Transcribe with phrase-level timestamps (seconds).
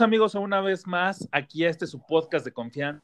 [0.00, 3.02] Amigos una vez más aquí a este su podcast de confianza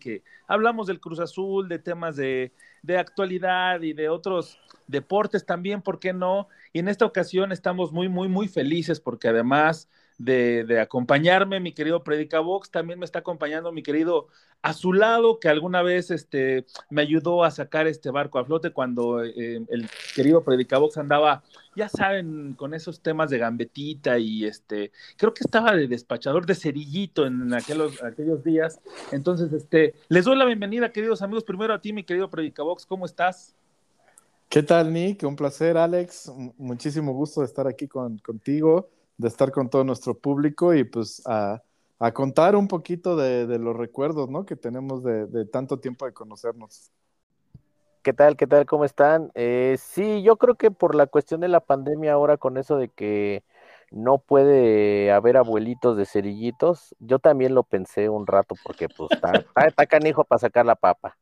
[0.00, 5.82] que hablamos del Cruz Azul, de temas de, de, actualidad y de otros deportes también,
[5.82, 6.48] ¿por qué no?
[6.72, 12.04] Y en esta ocasión estamos muy, muy, muy felices porque además de, acompañarme, mi querido
[12.04, 14.28] Predicabox, también me está acompañando mi querido
[14.62, 19.64] Azulado, que alguna vez este, me ayudó a sacar este barco a flote cuando eh,
[19.68, 21.42] el querido Predicabox andaba,
[21.76, 26.54] ya saben, con esos temas de gambetita y este, creo que estaba de despachador de
[26.54, 28.80] cerillito en aquellos, aquellos días.
[29.12, 33.06] Entonces, este, les doy la bienvenida, queridos amigos, primero a ti, mi querido Predicabox, ¿cómo
[33.06, 33.54] estás?
[34.48, 35.22] ¿Qué tal, Nick?
[35.24, 36.30] Un placer, Alex.
[36.58, 41.22] Muchísimo gusto de estar aquí con, contigo de estar con todo nuestro público y pues
[41.26, 41.62] a,
[42.12, 44.44] contar un poquito de, los recuerdos, ¿no?
[44.44, 46.90] Que tenemos de, tanto tiempo de conocernos.
[48.04, 48.36] ¿Qué tal?
[48.36, 48.66] ¿Qué tal?
[48.66, 49.30] ¿Cómo están?
[49.34, 52.90] Eh, sí, yo creo que por la cuestión de la pandemia ahora con eso de
[52.90, 53.44] que
[53.90, 59.32] no puede haber abuelitos de cerillitos, yo también lo pensé un rato porque pues está,
[59.66, 61.16] está canijo para sacar la papa.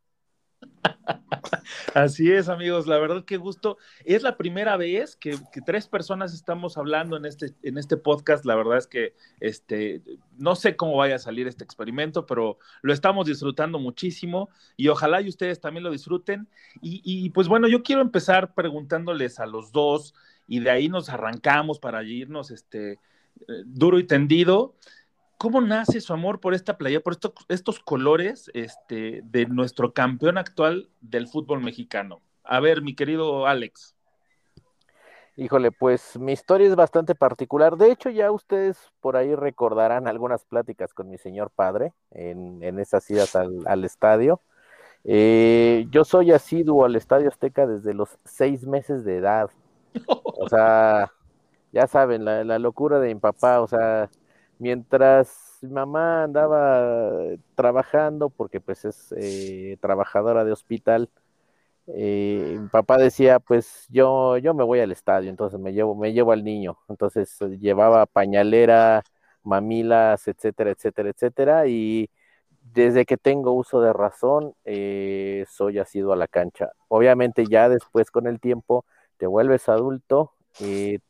[1.95, 3.79] Así es, amigos, la verdad que gusto.
[4.05, 8.45] Es la primera vez que, tres personas estamos hablando en este, en este podcast.
[8.45, 10.03] La verdad es que este,
[10.39, 15.21] no sé cómo vaya a salir este experimento, pero lo estamos disfrutando muchísimo y ojalá
[15.21, 16.49] y ustedes también lo disfruten.
[16.81, 20.15] Y, pues bueno, yo quiero empezar preguntándoles a los dos
[20.47, 22.99] y de ahí nos arrancamos para irnos este, eh,
[23.65, 24.75] duro y tendido.
[25.43, 30.89] ¿Cómo nace su amor por esta playa, por estos colores este, de nuestro campeón actual
[31.01, 32.23] del fútbol mexicano?
[32.45, 33.97] A ver, mi querido Alex.
[35.35, 37.77] Híjole, pues mi historia es bastante particular.
[37.77, 43.11] De hecho, ya ustedes por ahí recordarán algunas pláticas con mi señor padre en, esas
[43.11, 44.41] idas al, estadio.
[45.03, 49.51] Eh, yo soy asiduo al Estadio Azteca desde los seis meses de edad.
[50.39, 51.13] O sea,
[51.73, 54.09] ya saben, la, la locura de mi papá, o sea,
[54.63, 57.19] mientras mi mamá andaba
[57.57, 61.11] trabajando, porque pues es eh, trabajadora de hospital,
[61.89, 66.13] eh, mi papá decía, pues yo, yo me voy al estadio, entonces me llevo, me
[66.13, 66.79] llevo al niño.
[66.89, 69.03] Entonces eh, llevaba pañalera,
[69.43, 71.67] mamilas, etcétera, etcétera, etcétera.
[71.67, 72.09] Y
[72.73, 74.55] desde que tengo uso de razón,
[75.49, 76.71] soy asido a la cancha.
[76.89, 78.85] Obviamente ya después con el tiempo
[79.17, 80.35] te vuelves adulto,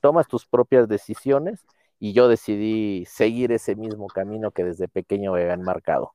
[0.01, 1.67] tomas tus propias decisiones
[2.03, 6.15] y yo decidí seguir ese mismo camino que desde pequeño me habían marcado.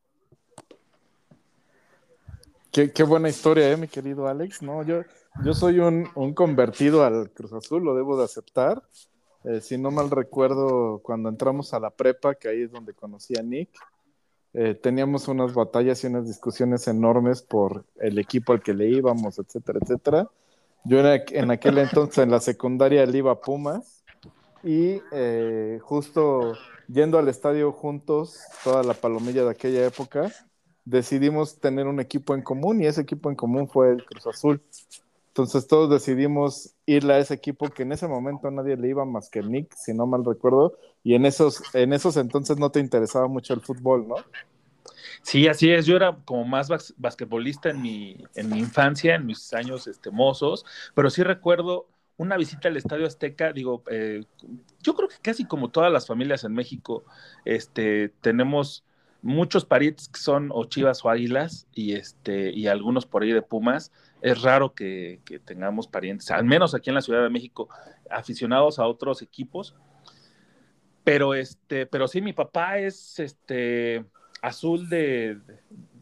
[2.73, 4.61] Qué, buena historia, ¿eh, mi querido Alex.
[4.61, 5.03] No, yo,
[5.45, 6.03] yo soy un,
[6.33, 8.83] convertido al Cruz Azul, lo debo de aceptar.
[9.45, 13.39] Eh, si no mal recuerdo, cuando entramos a la prepa, que ahí es donde conocí
[13.39, 13.69] a Nick,
[14.55, 19.39] eh, teníamos unas batallas y unas discusiones enormes por el equipo al que le íbamos,
[19.39, 20.29] etcétera, etcétera.
[20.83, 23.96] Yo era, en aquel entonces en la secundaria le iba a Pumas
[24.67, 26.57] y eh, justo
[26.89, 30.29] yendo al estadio juntos, toda la palomilla de aquella época,
[30.83, 34.61] decidimos tener un equipo en común y ese equipo en común fue el Cruz Azul.
[35.29, 39.29] Entonces todos decidimos irle a ese equipo que en ese momento nadie le iba más
[39.29, 43.27] que Nick, si no mal recuerdo, y en esos, en esos entonces no te interesaba
[43.27, 44.15] mucho el fútbol, ¿no?
[45.21, 45.85] Sí, así es.
[45.85, 46.67] Yo era como más
[46.97, 51.87] basquetbolista en mi, en mi infancia, en mis años este, mozos, pero sí recuerdo
[52.17, 54.25] una visita al Estadio Azteca, digo, eh,
[54.81, 57.05] yo creo que casi como todas las familias en México,
[57.45, 58.83] este, tenemos
[59.21, 63.41] muchos parientes que son o chivas o águilas y, este, y algunos por ahí de
[63.41, 63.91] Pumas.
[64.21, 67.69] Es raro que, tengamos parientes, al menos aquí en la Ciudad de México,
[68.09, 69.75] aficionados a otros equipos.
[71.03, 74.03] Pero, este, pero sí, mi papá es este,
[74.41, 75.37] azul de,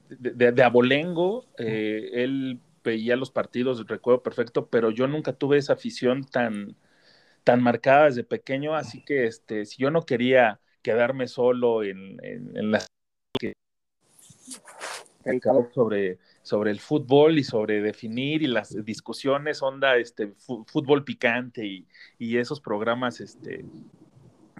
[0.09, 1.45] de, abolengo.
[1.57, 6.77] Eh, él veía los partidos, recuerdo perfecto, pero yo nunca tuve esa afición tan,
[7.43, 12.71] tan marcada desde pequeño, así que este, si yo no quería quedarme solo en, en,
[12.71, 12.87] las
[15.73, 21.87] sobre, sobre el fútbol y sobre definir y las discusiones, onda este, fútbol picante y,
[22.19, 23.65] y esos programas este,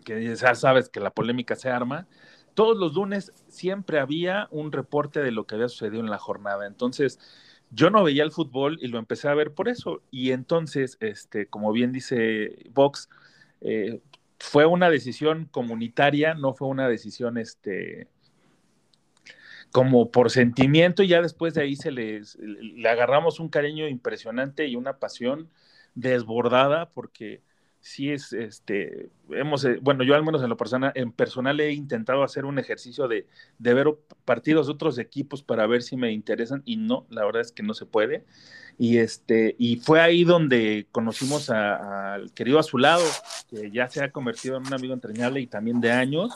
[0.03, 2.07] que ya sabes que la polémica se arma,
[2.55, 6.65] todos los lunes siempre había un reporte de lo que había sucedido en la jornada.
[6.65, 7.19] Entonces,
[7.71, 10.01] yo no veía el fútbol y lo empecé a ver por eso.
[10.11, 13.09] Y entonces, este, como bien dice Vox,
[13.61, 14.01] eh,
[14.39, 18.07] fue una decisión comunitaria, no fue una decisión este,
[19.71, 24.67] como por sentimiento y ya después de ahí se les, le agarramos un cariño impresionante
[24.67, 25.49] y una pasión
[25.95, 27.41] desbordada porque
[27.85, 31.71] sí es, este, hemos, eh, bueno, yo al menos en lo personal, en personal he
[31.71, 33.27] intentado hacer un ejercicio de,
[33.59, 33.95] de, ver
[34.25, 37.61] partidos de otros equipos para ver si me interesan y no, la verdad es que
[37.61, 38.25] no se puede.
[38.79, 43.05] Y este, y fue ahí donde conocimos al querido Azulado,
[43.51, 46.33] que ya se ha convertido en un amigo entrañable y también de años,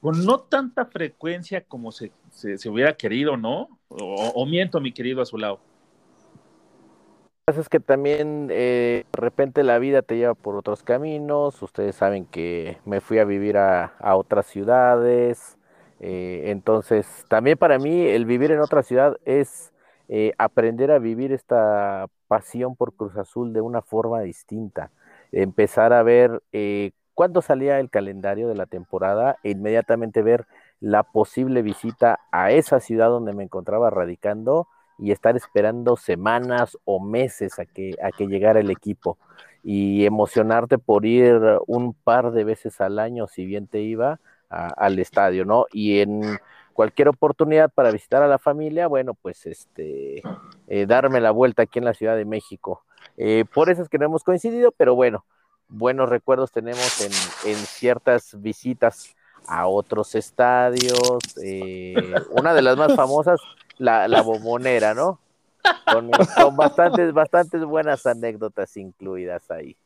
[0.00, 3.76] con no tanta frecuencia como se, se, hubiera querido, ¿no?
[3.88, 5.71] O, o miento, mi querido Azulado
[7.48, 11.60] es que también eh, de repente la vida te lleva por otros caminos.
[11.60, 15.58] Ustedes saben que me fui a vivir a, otras ciudades.
[15.98, 19.72] Eh, entonces, también para mí el vivir en otra ciudad es
[20.08, 24.92] eh, aprender a vivir esta pasión por Cruz Azul de una forma distinta.
[25.32, 26.42] Empezar a ver
[27.14, 30.46] cuándo salía el calendario de la temporada e inmediatamente ver
[30.78, 34.68] la posible visita a esa ciudad donde me encontraba radicando
[35.02, 39.18] y estar esperando semanas o meses a que, a que llegara el equipo
[39.64, 44.98] y emocionarte por ir un par de veces al año, si bien te iba, al
[44.98, 45.66] estadio, ¿no?
[45.72, 46.38] Y en
[46.72, 50.22] cualquier oportunidad para visitar a la familia, bueno, pues este,
[50.68, 52.84] eh, darme la vuelta aquí en la Ciudad de México.
[53.16, 55.24] Eh, por eso es que no hemos coincidido, pero bueno,
[55.68, 59.16] buenos recuerdos tenemos en, en ciertas visitas
[59.46, 61.18] a otros estadios.
[61.42, 61.94] Eh,
[62.30, 63.40] una de las más famosas
[63.82, 65.18] la, la bombonera, ¿no?
[65.92, 66.10] Con,
[66.56, 69.76] bastantes, bastantes buenas anécdotas incluidas ahí.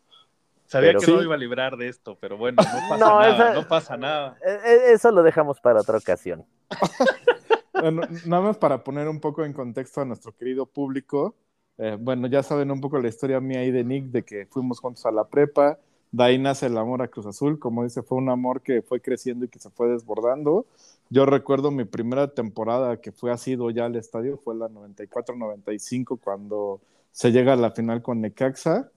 [0.67, 3.97] Sabía que no iba a librar de esto, pero bueno, no pasa nada, no pasa
[3.97, 4.39] nada.
[4.45, 6.45] E, e, eso lo dejamos para otra ocasión.
[7.73, 11.35] bueno, nada más para poner un poco en contexto a nuestro querido público.
[11.79, 14.81] Eh, bueno, ya saben un poco la historia mía y de Nick, de que fuimos
[14.81, 15.79] juntos a la prepa,
[16.11, 19.01] de ahí nace el amor a Cruz Azul, como dice, fue un amor que fue
[19.01, 20.67] creciendo y que se fue desbordando.
[21.09, 26.81] Yo recuerdo mi primera temporada que fue asido ya al estadio, fue la 94-95 cuando
[27.13, 28.91] se llega a la final con Necaxa.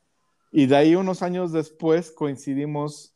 [0.52, 3.14] Y de ahí unos años después coincidimos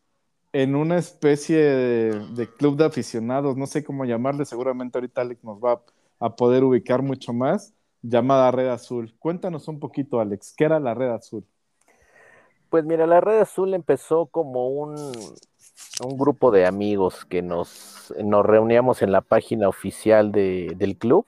[0.51, 5.57] en una especie de, club de aficionados, no sé cómo llamarle, seguramente ahorita Alex nos
[5.57, 5.81] va
[6.19, 7.73] a poder ubicar mucho más,
[8.03, 9.15] llamada Red Azul.
[9.17, 11.43] Cuéntanos un poquito, Alex, ¿qué era la Red Azul?
[12.69, 14.95] Pues mira, la Red Azul empezó como un,
[16.03, 21.25] un grupo de amigos que nos, nos reuníamos en la página oficial de, del club.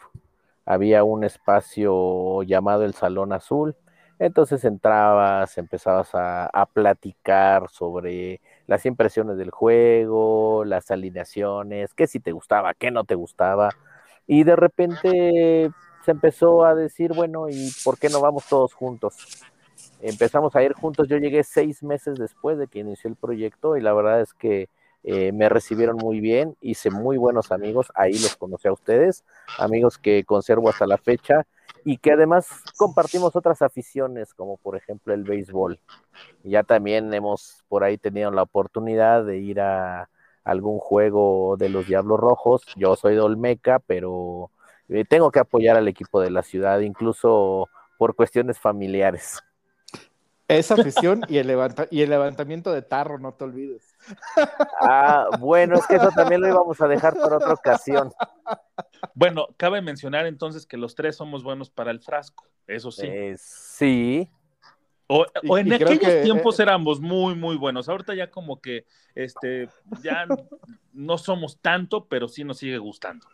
[0.65, 3.75] Había un espacio llamado el Salón Azul.
[4.17, 12.19] Entonces entrabas, empezabas a, a, platicar sobre las impresiones del juego, las alineaciones, qué si
[12.21, 13.69] te gustaba, qué no te gustaba.
[14.25, 15.69] Y de repente
[16.05, 19.43] se empezó a decir, bueno, ¿y por qué no vamos todos juntos?
[20.01, 21.07] Empezamos a ir juntos.
[21.07, 24.69] Yo llegué seis meses después de que inició el proyecto y la verdad es que
[25.03, 29.23] eh, me recibieron muy bien, hice muy buenos amigos, ahí los conocí a ustedes,
[29.59, 31.45] amigos que conservo hasta la fecha
[31.83, 35.79] y que además compartimos otras aficiones, como por ejemplo el béisbol.
[36.43, 40.09] Ya también hemos por ahí tenido la oportunidad de ir a
[40.43, 42.63] algún juego de los Diablos Rojos.
[42.75, 44.49] Yo soy de Olmeca, pero
[44.89, 49.43] eh, tengo que apoyar al equipo de la ciudad, incluso por cuestiones familiares.
[50.47, 51.49] Esa afición y el,
[51.89, 53.95] y el levantamiento de tarro, no te olvides.
[54.79, 58.11] Ah, bueno, es que eso también lo íbamos a dejar por otra ocasión.
[59.15, 63.07] Bueno, cabe mencionar entonces que los tres somos buenos para el frasco, eso sí.
[63.07, 64.29] Eh, sí.
[65.07, 65.25] O,
[65.57, 67.89] en aquellos tiempos eh, éramos muy, muy buenos.
[67.89, 69.69] Ahorita ya como que este,
[70.01, 70.25] ya
[70.93, 73.27] no somos tanto, pero sí nos sigue gustando.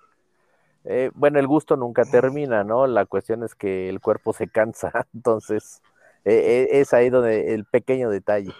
[0.84, 2.88] Eh, bueno, el gusto nunca termina, ¿no?
[2.88, 5.82] La cuestión es que el cuerpo se cansa, entonces
[6.26, 8.54] e, e, es ahí donde el pequeño detalle.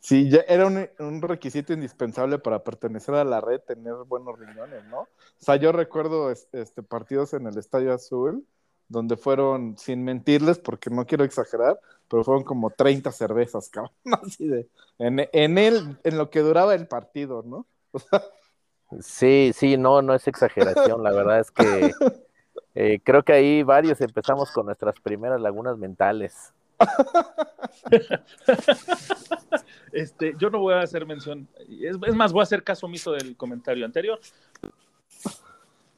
[0.00, 5.00] Sí, ya era un, requisito indispensable para pertenecer a la red, tener buenos riñones, ¿no?
[5.00, 8.46] O sea, yo recuerdo este, partidos en el Estadio Azul,
[8.88, 13.92] donde fueron, sin mentirles, porque no quiero exagerar, pero fueron como 30 cervezas, cabrón,
[14.24, 17.66] así de, en, en, el, en lo que duraba el partido, ¿no?
[19.00, 21.90] sí, sí, no, no es exageración, la verdad es que
[22.76, 26.52] eh, creo que ahí varios empezamos con nuestras primeras lagunas mentales.
[29.92, 33.36] este, yo no voy a hacer mención, es, más, voy a hacer caso omiso del
[33.36, 34.20] comentario anterior.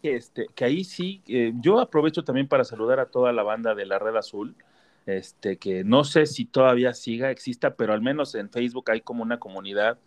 [0.02, 3.84] Este, que ahí sí, eh, yo aprovecho también para saludar a toda la banda de
[3.84, 4.54] la Red Azul,
[5.06, 9.22] este, que no sé si todavía siga, exista, pero al menos en Facebook hay como
[9.22, 9.98] una comunidad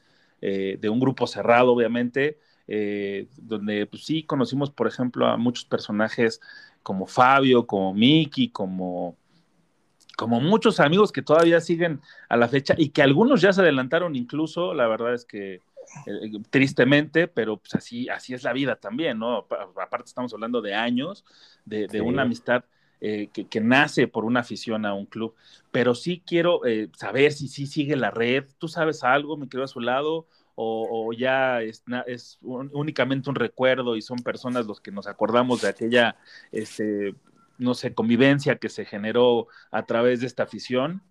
[0.41, 5.65] eh, de un grupo cerrado, obviamente, eh, donde pues, sí conocimos, por ejemplo, a muchos
[5.65, 6.39] personajes
[6.83, 9.17] como Fabio, como Miki, como,
[10.21, 11.99] como muchos amigos que todavía siguen
[12.29, 15.61] a la fecha y que algunos ya se adelantaron incluso, la verdad es que
[16.05, 19.47] eh, tristemente, pero pues así, así es la vida también, ¿no?
[19.81, 21.25] Aparte estamos hablando de años,
[21.65, 22.65] de, una amistad
[22.99, 25.33] eh, que, nace por una afición a un club,
[25.71, 29.63] pero sí quiero eh, saber si sí sigue la red, ¿tú sabes algo, me quedo
[29.63, 30.27] a su lado?
[30.53, 35.69] O, ya es, es únicamente un recuerdo y son personas los que nos acordamos de
[35.69, 36.17] aquella,
[36.51, 37.15] este,
[37.58, 41.03] no sé, convivencia que se generó a través de esta afición.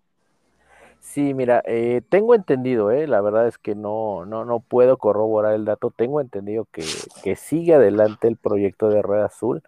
[1.00, 5.54] Sí, mira, eh, tengo entendido, eh, la verdad es que no, no, no puedo corroborar
[5.54, 6.84] el dato, tengo entendido que,
[7.24, 9.62] que sigue adelante el proyecto de Red Azul,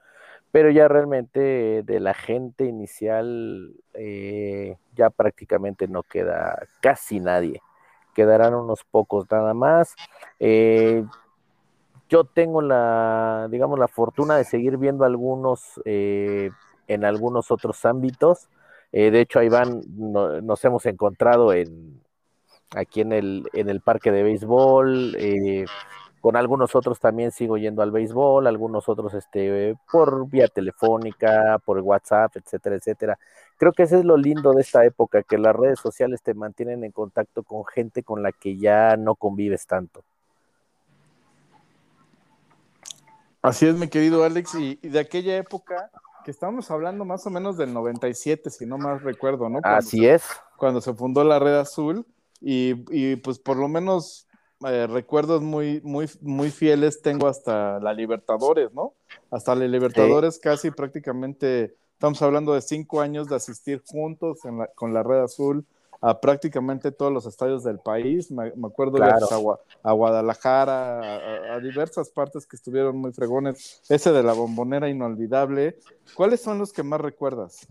[0.52, 7.62] pero ya realmente de la gente inicial eh, ya prácticamente no queda casi nadie,
[8.14, 9.95] quedarán unos pocos nada más.
[10.41, 11.05] Eh,
[12.12, 18.49] yo tengo la, digamos, la fortuna de seguir viendo algunos en algunos otros ámbitos
[18.92, 22.02] eh, de hecho, ahí van, nos hemos encontrado en,
[22.76, 25.64] aquí en el, en el parque de béisbol, eh,
[26.21, 31.81] con algunos otros también sigo yendo al béisbol, algunos otros este, por vía telefónica, por
[31.81, 33.19] WhatsApp, etcétera, etcétera.
[33.57, 36.85] Creo que eso es lo lindo de esta época, que las redes sociales te mantienen
[36.85, 40.04] en contacto con gente con la que ya no convives tanto.
[43.42, 45.90] Así es, mi querido Alex, y de aquella época,
[46.25, 49.58] que estamos hablando más o menos del 97, si no más recuerdo, ¿no?
[49.64, 50.22] Así es.
[50.56, 52.06] Cuando se fundó la Red Azul
[52.40, 54.28] y, pues por lo menos
[54.64, 58.94] eh, recuerdos muy, muy, muy fieles tengo hasta la Libertadores, ¿no?
[59.30, 64.38] Hasta la Libertadores casi prácticamente, estamos hablando de cinco años de asistir juntos
[64.76, 65.66] con la Red Azul
[66.02, 68.30] a prácticamente todos los estadios del país.
[68.32, 69.04] Me, acuerdo de
[69.85, 73.80] a, Guadalajara, a, diversas partes que estuvieron muy fregones.
[73.88, 75.78] Ese de la bombonera inolvidable.
[76.14, 77.68] ¿Cuáles son los que más recuerdas?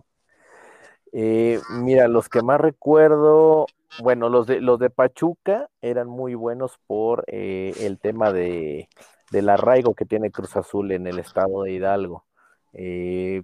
[1.12, 3.66] Eh, mira, los que más recuerdo,
[4.02, 8.88] bueno, los de los de Pachuca eran muy buenos por eh, el tema de,
[9.30, 12.26] del arraigo que tiene Cruz Azul en el estado de Hidalgo.
[12.72, 13.44] Eh,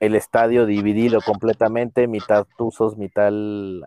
[0.00, 3.32] el estadio dividido completamente, mitad tuzos, mitad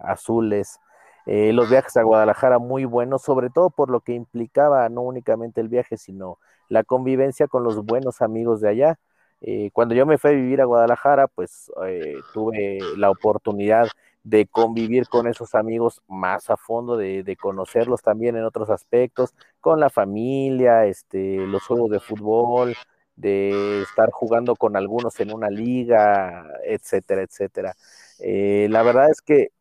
[0.01, 0.79] azules.
[1.25, 5.61] Eh, los viajes a Guadalajara muy buenos, sobre todo por lo que implicaba no únicamente
[5.61, 8.99] el viaje, sino la convivencia con los buenos amigos de allá.
[9.41, 13.87] Eh, cuando yo me fui a vivir a Guadalajara, pues eh, tuve la oportunidad
[14.23, 19.33] de convivir con esos amigos más a fondo, de, de, conocerlos también en otros aspectos,
[19.59, 22.75] con la familia, este, los juegos de fútbol,
[23.21, 27.75] de estar jugando con algunos en una liga, etcétera, etcétera.
[28.19, 29.51] Eh, la verdad es que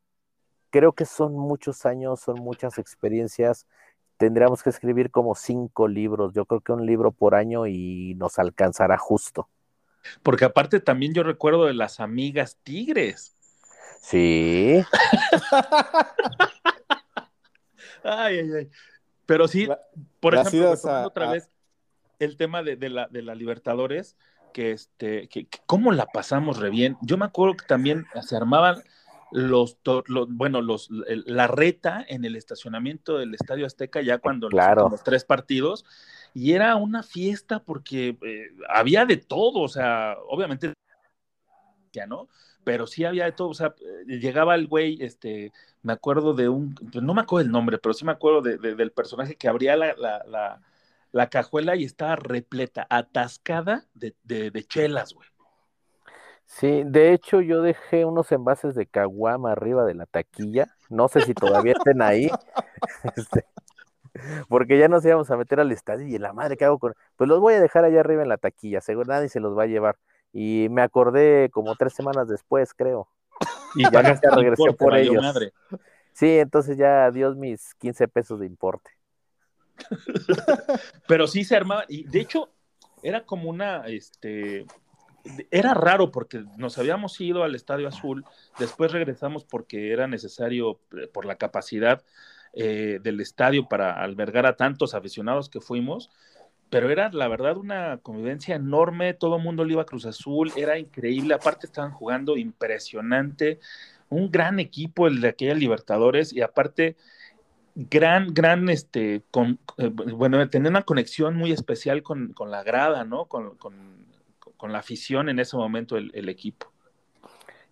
[0.70, 3.66] creo que son muchos años, son muchas experiencias.
[4.16, 8.38] Tendríamos que escribir como cinco libros, yo creo que un libro por año y nos
[8.38, 9.48] alcanzará justo.
[10.22, 13.36] Porque aparte también yo recuerdo de las amigas tigres.
[14.00, 14.82] Sí.
[18.02, 18.70] ay, ay, ay.
[19.26, 19.68] Pero sí,
[20.18, 20.74] por ejemplo,
[21.04, 21.48] otra vez,
[22.20, 24.16] el tema de, la, de la Libertadores,
[24.52, 26.96] que este, que, cómo la pasamos re bien.
[27.02, 28.82] Yo me acuerdo que también se armaban
[29.32, 29.78] los,
[30.28, 35.84] bueno, los, la reta en el estacionamiento del Estadio Azteca ya cuando los, tres partidos,
[36.34, 40.74] y era una fiesta porque eh, había de todo, o sea, obviamente
[41.92, 42.28] ya no,
[42.64, 46.48] pero sí había de todo, o sea, eh, llegaba el güey, este, me acuerdo de
[46.48, 49.76] un, no me acuerdo el nombre, pero sí me acuerdo de, del personaje que abría
[49.76, 50.60] la, la la
[51.28, 55.28] cajuela y estaba repleta, atascada de, de, chelas, güey.
[56.46, 61.20] Sí, de hecho yo dejé unos envases de caguama arriba de la taquilla, no sé
[61.20, 62.28] si todavía estén ahí,
[63.16, 63.44] este,
[64.48, 67.28] porque ya nos íbamos a meter al estadio y la madre que hago con, pues
[67.28, 69.66] los voy a dejar allá arriba en la taquilla, seguro nadie se los va a
[69.66, 69.96] llevar.
[70.32, 73.08] Y me acordé como tres semanas después, creo.
[73.74, 75.22] Y ya regresé por ellos.
[75.22, 75.52] Madre.
[76.12, 78.90] Sí, entonces ya adiós mis 15 pesos de importe.
[81.06, 82.50] Pero sí se armaba, y de hecho
[83.02, 84.66] era como una, este,
[85.50, 88.24] era raro porque nos habíamos ido al Estadio Azul,
[88.58, 92.02] después regresamos porque era necesario eh, por la capacidad
[92.52, 96.10] eh, del estadio para albergar a tantos aficionados que fuimos,
[96.68, 100.52] pero era la verdad una convivencia enorme, todo el mundo le iba a Cruz Azul,
[100.56, 103.60] era increíble, aparte estaban jugando impresionante,
[104.08, 106.96] un gran equipo el de aquella Libertadores y aparte
[107.88, 113.04] gran, gran, este, con, eh, bueno, tener una conexión muy especial con, con la grada,
[113.04, 113.26] ¿no?
[113.26, 113.72] Con, con,
[114.62, 116.66] la afición en ese momento el, equipo.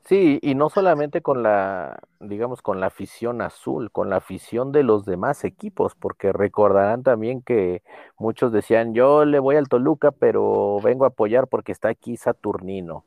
[0.04, 4.82] Sí, y no solamente con la, digamos, con la afición azul, con la afición de
[4.82, 7.82] los demás equipos, porque recordarán también que
[8.16, 13.04] muchos decían, yo le voy al Toluca, pero vengo a apoyar porque está aquí Saturnino.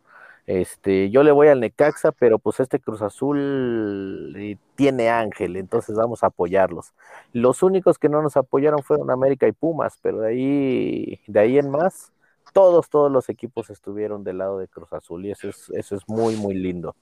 [0.52, 5.96] Este, yo le voy al Necaxa, pero pues este Cruz Azul eh, tiene Ángel, entonces
[5.96, 6.94] vamos a apoyarlos.
[7.32, 11.58] Los únicos que no nos apoyaron fueron América y Pumas, pero de ahí, de ahí
[11.58, 12.12] en más,
[12.52, 16.02] todos, todos los equipos estuvieron del lado de Cruz Azul y eso es, eso es
[16.08, 16.98] muy, muy lindo.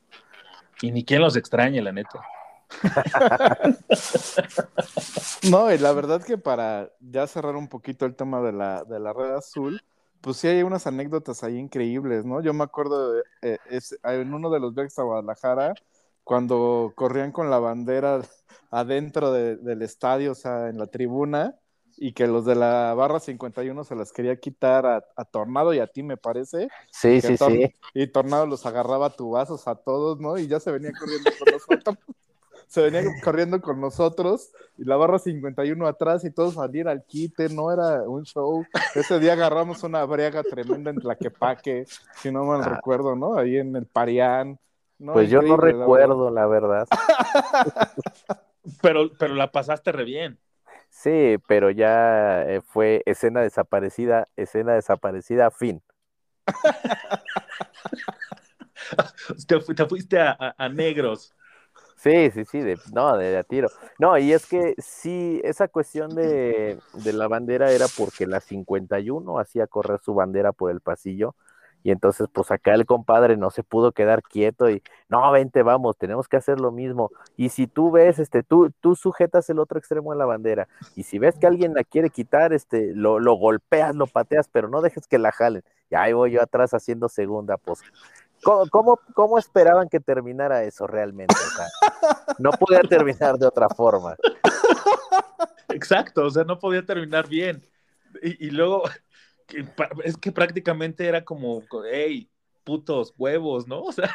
[0.84, 2.22] Y ni quien los extrañe, la neta.
[5.50, 9.00] no, y la verdad que para ya cerrar un poquito el tema de la, de
[9.00, 9.82] la red azul,
[10.22, 12.42] pues sí hay unas anécdotas ahí increíbles, ¿no?
[12.42, 13.58] Yo me acuerdo de, eh,
[14.04, 15.74] en uno de los viajes a Guadalajara,
[16.24, 18.22] cuando corrían con la bandera
[18.72, 21.56] adentro del estadio, o sea, en la tribuna,
[21.98, 25.88] y que los de la barra 51 se las quería quitar a, Tornado y a
[25.88, 26.70] ti, me parece.
[26.92, 27.76] Sí, sí, sí.
[27.94, 30.38] Y Tornado los agarraba a tubazos a todos, ¿no?
[30.38, 31.98] Y ya se venía corriendo con nosotros.
[32.70, 37.50] se venía corriendo con nosotros y la barra 51 atrás y todos salían al quite,
[37.50, 38.64] no era un show.
[38.94, 41.86] Ese día agarramos una briaga tremenda en Tlaquepaque,
[42.16, 42.76] si no mal ah.
[42.76, 43.38] recuerdo, ¿no?
[43.38, 44.60] Ahí en el Parián.
[45.00, 46.88] Pues yo no recuerdo, la verdad.
[48.82, 50.38] pero, pero la pasaste re bien.
[50.90, 55.82] Sí, pero ya eh, fue escena desaparecida, escena desaparecida, fin.
[59.48, 61.34] te, fuiste a, negros.
[62.00, 63.68] Sí, sí, sí, de, no, de, a tiro.
[64.00, 69.38] No, y es que sí, esa cuestión de, de la bandera era porque la 51
[69.38, 71.36] hacía correr su bandera por el pasillo
[71.84, 75.98] y entonces, pues acá el compadre no se pudo quedar quieto y, no, vente, vamos,
[75.98, 77.10] tenemos que hacer lo mismo.
[77.38, 80.68] Y si tú ves, este, tú, tú sujetas el otro extremo de la bandera.
[80.96, 84.68] Y si ves que alguien la quiere quitar, este, lo, lo golpeas, lo pateas, pero
[84.68, 85.64] no dejes que la jalen.
[85.90, 87.82] Y ahí voy yo atrás haciendo segunda, pues.
[88.44, 91.36] ¿Cómo, cómo, esperaban que terminara eso realmente?
[92.40, 94.16] no podía terminar de otra forma.
[95.70, 97.66] Exacto, o sea, no podía terminar bien.
[98.22, 98.84] Y, y luego,
[100.04, 102.30] es que prácticamente era como, hey,
[102.64, 103.82] putos huevos, ¿no?
[103.82, 104.10] O sea.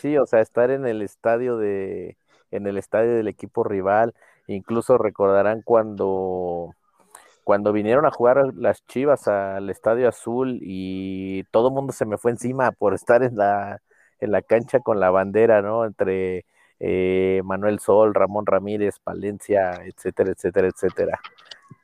[0.00, 2.16] sí, o sea, estar en el estadio de,
[2.50, 4.14] en el estadio del equipo rival,
[4.46, 6.74] incluso recordarán cuando,
[7.44, 12.18] cuando vinieron a jugar las Chivas al Estadio Azul y todo el mundo se me
[12.18, 13.80] fue encima por estar en la,
[14.18, 15.84] en la cancha con la bandera, ¿no?
[15.84, 16.46] Entre
[16.80, 21.20] eh, Manuel Sol, Ramón Ramírez, Palencia, etcétera, etcétera, etcétera.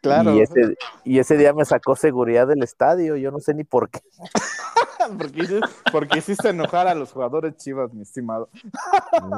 [0.00, 0.34] Claro.
[0.34, 3.90] Y ese, y ese día me sacó seguridad del estadio, yo no sé ni por
[3.90, 4.00] qué.
[5.18, 5.60] porque,
[5.92, 8.48] porque hiciste enojar a los jugadores chivas, mi estimado.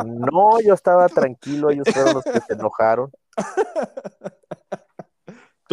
[0.04, 3.10] no, yo estaba tranquilo, ellos fueron los que se enojaron.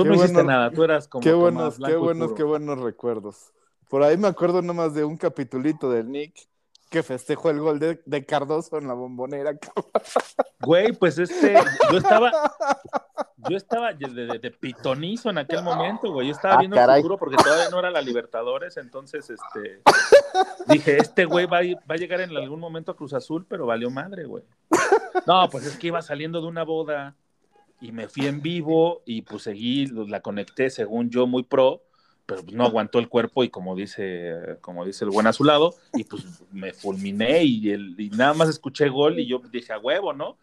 [0.04, 1.24] Tú no hiciste nada, tú eras como.
[1.24, 3.52] Qué buenos, qué buenos, qué buenos recuerdos.
[3.90, 6.48] Por ahí me acuerdo nomás de un capitulito del Nick
[6.90, 9.54] que festejó el gol de, Cardoso en la bombonera.
[10.62, 11.56] Güey, pues este,
[11.90, 12.32] yo estaba,
[13.50, 16.28] yo estaba de, pitonizo en aquel momento, güey.
[16.28, 19.82] Yo estaba ah, viendo el futuro porque todavía no era la Libertadores, entonces, este,
[20.68, 21.60] dije, este güey va,
[21.90, 24.44] va, a llegar en algún momento a Cruz Azul, pero valió madre, güey.
[25.26, 27.16] No, pues es que iba saliendo de una boda
[27.82, 31.82] y me fui en vivo y pues seguí, la conecté según yo muy pro
[32.30, 35.74] pero no aguantó el cuerpo y como dice, como dice el buen a su lado,
[35.94, 39.80] y pues me fulminé y, el, y nada más escuché gol y yo dije a
[39.80, 40.38] huevo, ¿no?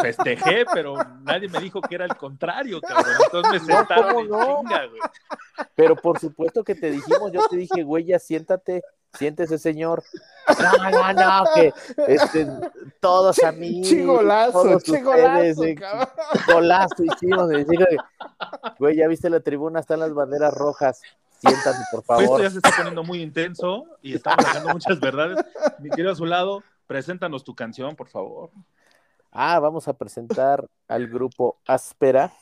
[0.00, 3.16] Festejé, pero nadie me dijo que era el contrario, cabrón.
[3.22, 5.00] Entonces me sentaron no, chinga, güey.
[5.74, 8.82] Pero por supuesto que te dijimos, yo te dije, güey, ya siéntate,
[9.14, 10.02] siéntese, señor.
[10.48, 11.72] No, no, no, que
[12.06, 12.46] este,
[13.00, 13.82] todos a mí.
[13.82, 15.62] Chigolazo, chigolazo,
[16.46, 17.50] Golazo, hicimos.
[18.78, 21.02] Güey, ya viste la tribuna, están las banderas rojas.
[21.38, 22.22] Siéntate, por favor.
[22.24, 25.38] Esto ya se está poniendo muy intenso y estamos hablando muchas verdades.
[25.78, 28.50] Mi querido a su lado, preséntanos tu canción, por favor.
[29.30, 32.32] Ah, vamos a presentar al grupo Áspera.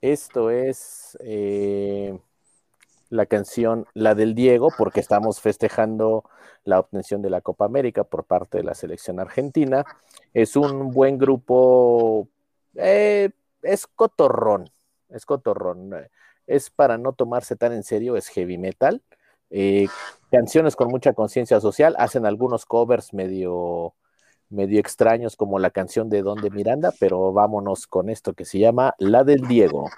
[0.00, 2.18] Esto es eh,
[3.10, 6.24] la canción La del Diego, porque estamos festejando
[6.64, 9.84] la obtención de la Copa América por parte de la selección argentina.
[10.34, 12.28] Es un buen grupo,
[12.74, 13.30] eh,
[13.62, 14.70] es cotorrón,
[15.08, 15.94] es cotorrón.
[16.46, 19.02] Es para no tomarse tan en serio, es heavy metal.
[19.50, 19.86] Eh,
[20.30, 23.94] canciones con mucha conciencia social, hacen algunos covers medio,
[24.48, 28.58] medio extraños como la canción de Don de Miranda, pero vámonos con esto que se
[28.58, 29.88] llama La del Diego.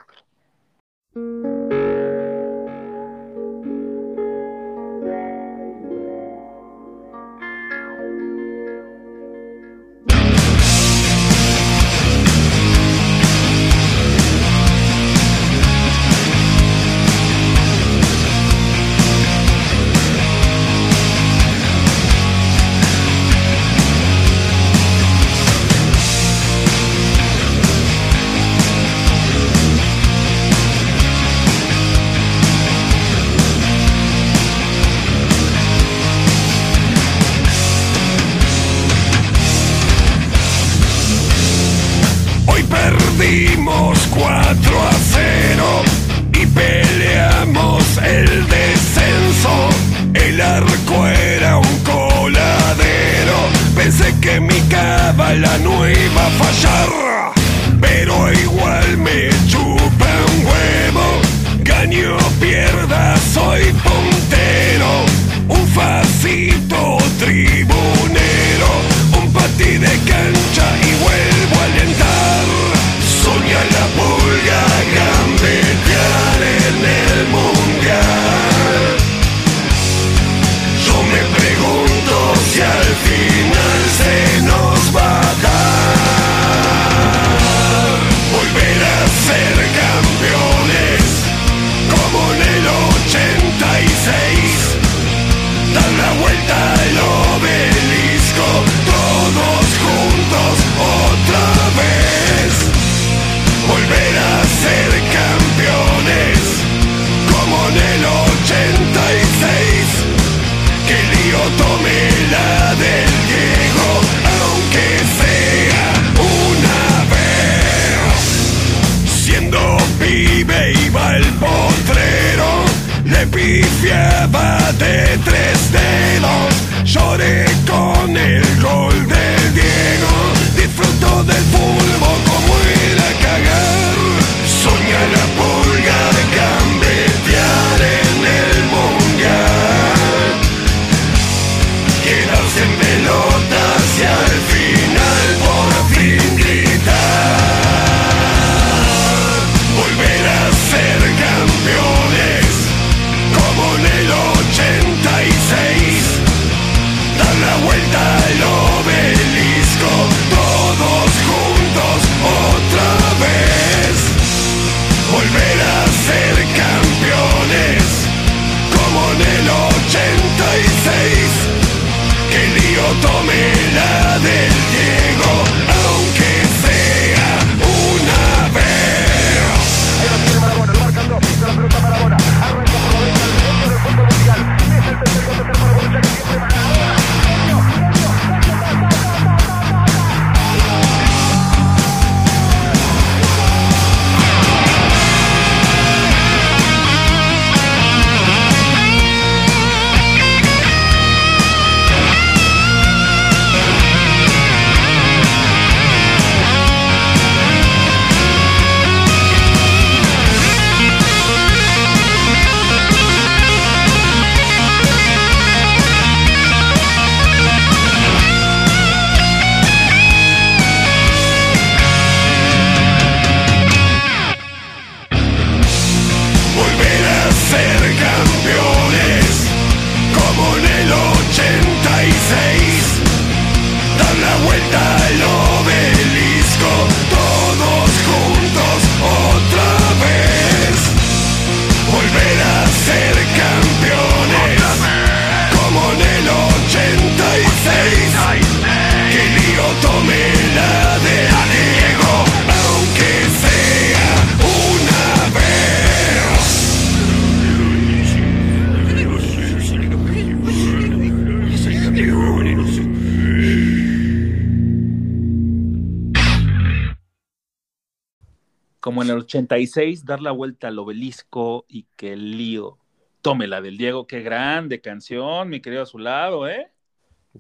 [269.59, 272.79] 36, dar la vuelta al obelisco y que el lío.
[273.23, 276.71] Tómela del Diego, qué grande canción, mi querido a ¿eh?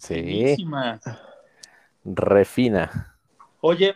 [0.01, 0.57] Sí.
[2.05, 3.17] Refina.
[3.61, 3.95] Oye,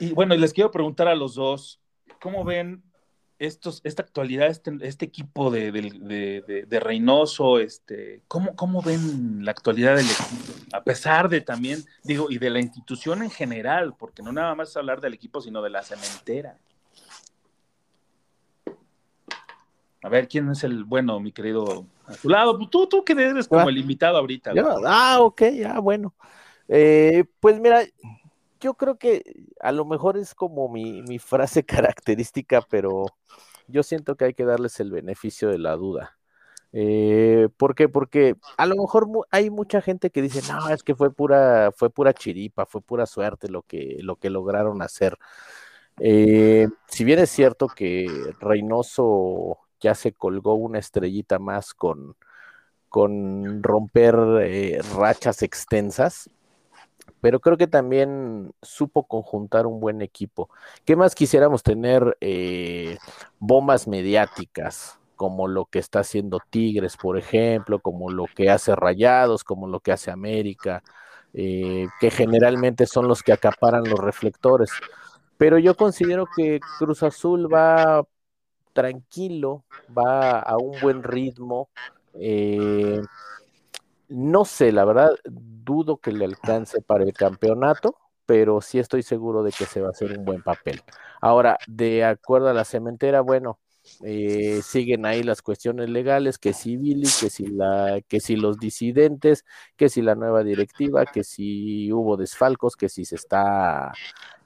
[0.00, 1.80] y bueno, les quiero preguntar a los dos,
[2.20, 2.82] ¿cómo ven
[3.38, 9.52] estos, esta actualidad, este, este equipo de, de, de, Reynoso, este, ¿cómo, ¿cómo ven la
[9.52, 10.66] actualidad del equipo?
[10.72, 14.76] A pesar de también, digo, y de la institución en general, porque no nada más
[14.76, 16.58] hablar del equipo, sino de la cementera.
[20.02, 21.86] A ver, ¿quién es el bueno, mi querido?
[22.06, 24.52] A tu lado, Pues tú, tú que eres como el invitado ahorita.
[24.52, 24.64] Güey.
[24.86, 26.14] ah, ok, ya, bueno.
[26.68, 27.82] Eh, pues mira,
[28.60, 29.22] yo creo que
[29.60, 33.06] a lo mejor es como mi, mi frase característica, pero
[33.68, 36.18] yo siento que hay que darles el beneficio de la duda.
[36.72, 37.88] Eh, ¿por qué?
[37.88, 41.72] Porque a lo mejor mu- hay mucha gente que dice, no, es que fue pura,
[41.74, 45.16] fue pura chiripa, fue pura suerte lo que, lo que lograron hacer.
[46.00, 48.06] Eh, si bien es cierto que
[48.40, 52.16] Reynoso ya se colgó una estrellita más con,
[52.88, 56.30] con romper eh, rachas extensas,
[57.20, 60.50] pero creo que también supo conjuntar un buen equipo.
[60.84, 62.98] ¿Qué más quisiéramos tener eh,
[63.38, 64.98] bombas mediáticas?
[65.16, 69.80] como lo que está haciendo Tigres, por ejemplo, como lo que hace Rayados, como lo
[69.80, 70.82] que hace América,
[71.32, 74.70] eh, que generalmente son los que acaparan los reflectores.
[75.38, 78.06] Pero yo considero que Cruz Azul va
[78.76, 79.64] tranquilo,
[79.96, 81.70] va a un buen ritmo.
[82.14, 83.00] Eh,
[84.08, 89.42] no sé, la verdad, dudo que le alcance para el campeonato, pero sí estoy seguro
[89.42, 90.82] de que se va a hacer un buen papel.
[91.20, 93.58] Ahora, de acuerdo a la cementera, bueno,
[94.04, 98.58] eh, siguen ahí las cuestiones legales, que si Billy, que si la, que si los
[98.58, 99.44] disidentes,
[99.76, 103.92] que si la nueva directiva, que si hubo desfalcos, que si se está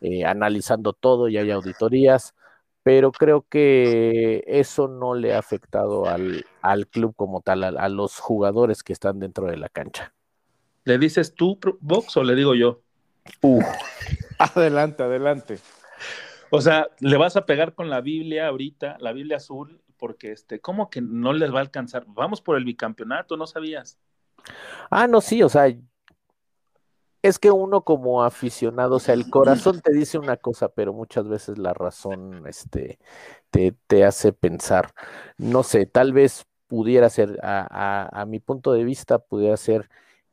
[0.00, 2.34] eh, analizando todo y hay auditorías,
[2.82, 6.44] pero creo que eso no le ha afectado al,
[6.88, 10.14] club como tal, a, los jugadores que están dentro de la cancha.
[10.84, 12.80] ¿Le dices tú, Vox, o le digo yo?
[14.38, 15.58] Adelante, adelante.
[16.50, 20.60] O sea, le vas a pegar con la Biblia ahorita, la Biblia azul, porque este,
[20.60, 22.04] ¿cómo que no les va a alcanzar?
[22.08, 23.98] Vamos por el bicampeonato, ¿no sabías?
[24.90, 25.70] Ah, no, sí, o sea,
[27.22, 31.28] es que uno como aficionado, o sea, el corazón te dice una cosa, pero muchas
[31.28, 32.98] veces la razón este,
[33.50, 34.92] te, te hace pensar.
[35.38, 39.88] No sé, tal vez pudiera ser, a, a, a mi punto de vista, pudiera ser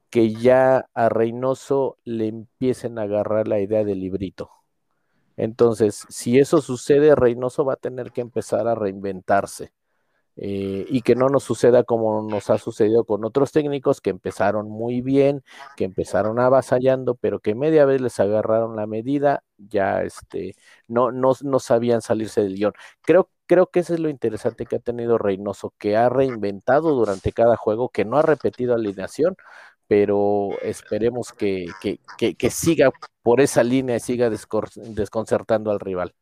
[0.10, 4.52] que ya a Reynoso le empiecen a agarrar la idea del librito.
[5.38, 9.71] Entonces, si eso sucede, Reynoso va a tener que empezar a reinventarse.
[10.39, 14.69] Eh, y que no nos suceda como nos ha sucedido con otros técnicos que empezaron
[14.69, 15.43] muy bien,
[15.76, 20.56] que empezaron avasallando, pero que media vez les agarraron la medida, ya este,
[20.88, 22.73] no, no, no sabían salirse del guion.
[23.02, 27.32] Creo, creo que eso es lo interesante que ha tenido Reynoso, que ha reinventado durante
[27.32, 29.36] cada juego, que no ha repetido alineación,
[29.88, 31.65] pero esperemos que,
[32.52, 32.91] siga
[33.23, 36.13] por esa línea y siga desconcertando al rival.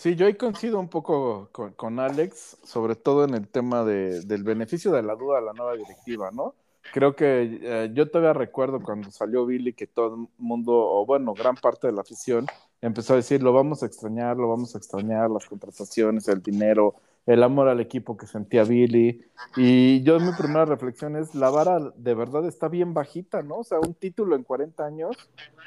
[0.00, 4.92] Sí, yo ahí coincido un poco con, Alex, sobre todo en el tema del beneficio
[4.92, 6.54] de la duda a la nueva directiva, ¿no?
[6.94, 11.34] Creo que eh, yo todavía recuerdo cuando salió Billy que todo el mundo, o bueno,
[11.34, 12.46] gran parte de la afición
[12.80, 16.94] empezó a decir, lo vamos a extrañar, lo vamos a extrañar, las contrataciones, el dinero,
[17.32, 19.22] el amor al equipo que sentía Billy.
[19.56, 23.58] Y yo mi primera reflexión es, la vara de verdad está bien bajita, ¿no?
[23.58, 25.16] O sea, un título en 40 años,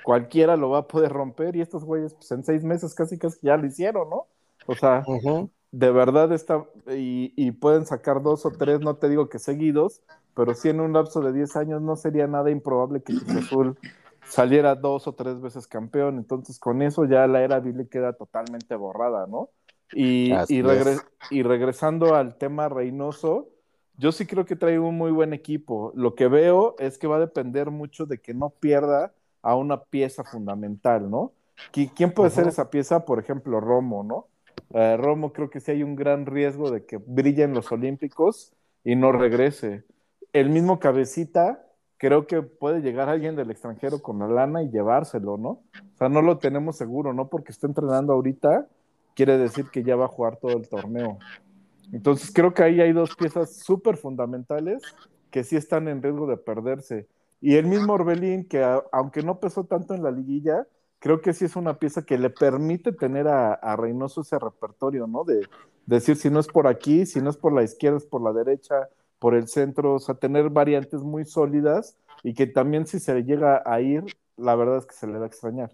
[0.04, 3.40] cualquiera lo va a poder romper y estos güeyes pues en seis meses casi casi
[3.42, 4.28] ya lo hicieron, ¿no?
[4.68, 5.06] O sea,
[5.72, 10.02] de verdad está, y, y, pueden sacar dos o tres, no te digo que seguidos,
[10.36, 13.78] pero sí en un lapso de 10 años no sería nada improbable que Cruz Azul
[14.28, 16.18] saliera dos o tres veces campeón.
[16.18, 19.50] Entonces con eso ya la era Billy queda totalmente borrada, ¿no?
[19.96, 23.50] Y, y, regresando al tema Reynoso,
[23.98, 25.92] yo sí creo que trae un muy buen equipo.
[25.96, 29.84] Lo que veo es que va a depender mucho de que no pierda a una
[29.84, 31.34] pieza fundamental, ¿no?
[31.72, 33.06] ¿Quién puede ser esa pieza?
[33.06, 34.28] Por ejemplo, Romo, ¿no?
[34.74, 38.54] Eh, Romo creo que sí hay un gran riesgo de que brille en los Olímpicos
[38.84, 39.84] y no regrese.
[40.32, 41.64] El mismo Cabecita,
[41.98, 45.50] creo que puede llegar alguien del extranjero con la lana y llevárselo, ¿no?
[45.50, 47.28] O sea, no lo tenemos seguro, ¿no?
[47.28, 48.68] Porque está entrenando ahorita
[49.16, 51.18] quiere decir que ya va a jugar todo el torneo.
[51.92, 54.82] Entonces creo que ahí hay dos piezas súper fundamentales
[55.32, 57.08] que sí están en riesgo de perderse.
[57.42, 60.66] Y el mismo Orbelín, que aunque no pesó tanto en la liguilla,
[61.00, 65.08] creo que sí es una pieza que le permite tener a, a Reynoso ese repertorio,
[65.08, 65.24] ¿no?
[65.24, 65.42] De,
[65.86, 68.34] decir si no es por aquí, si no es por la izquierda, es por la
[68.34, 73.14] derecha, por el centro, o sea, tener variantes muy sólidas y que también si se
[73.14, 74.04] le llega a ir,
[74.38, 75.72] la verdad es que se le va a extrañar.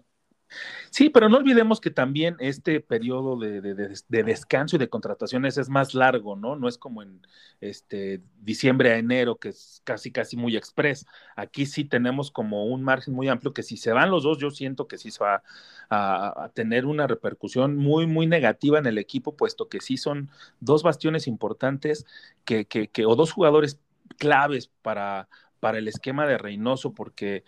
[0.90, 3.60] Sí, pero no olvidemos que también este periodo de,
[4.08, 6.56] descanso y de contrataciones es más largo, ¿no?
[6.56, 7.20] No es como en
[7.60, 11.06] este diciembre a enero, que es casi, casi muy express.
[11.36, 14.50] Aquí sí tenemos como un margen muy amplio que si se van los dos, yo
[14.50, 15.42] siento que sí se va
[15.88, 20.82] a, tener una repercusión muy, muy negativa en el equipo, puesto que sí son dos
[20.82, 22.06] bastiones importantes
[22.44, 23.80] que, que, que o dos jugadores
[24.18, 25.28] claves para,
[25.60, 27.44] para el esquema de Reynoso, porque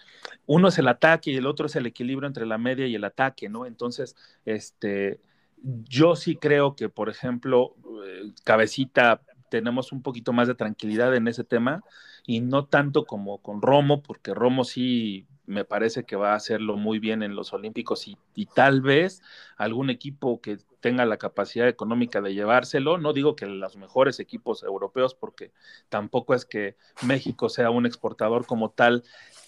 [0.47, 3.05] uno es el ataque y el otro es el equilibrio entre la media y el
[3.05, 3.67] ataque, ¿no?
[3.67, 5.19] Entonces, este,
[5.63, 7.75] yo sí creo que, por ejemplo,
[8.07, 11.83] eh, Cabecita tenemos un poquito más de tranquilidad en ese tema
[12.27, 16.77] y no tanto como con Romo, porque Romo sí me parece que va a hacerlo
[16.77, 19.23] muy bien en los Olímpicos y, y, tal vez
[19.57, 24.63] algún equipo que tenga la capacidad económica de llevárselo, no digo que los mejores equipos
[24.63, 25.53] europeos, porque
[25.89, 29.05] tampoco es que México sea un exportador como tal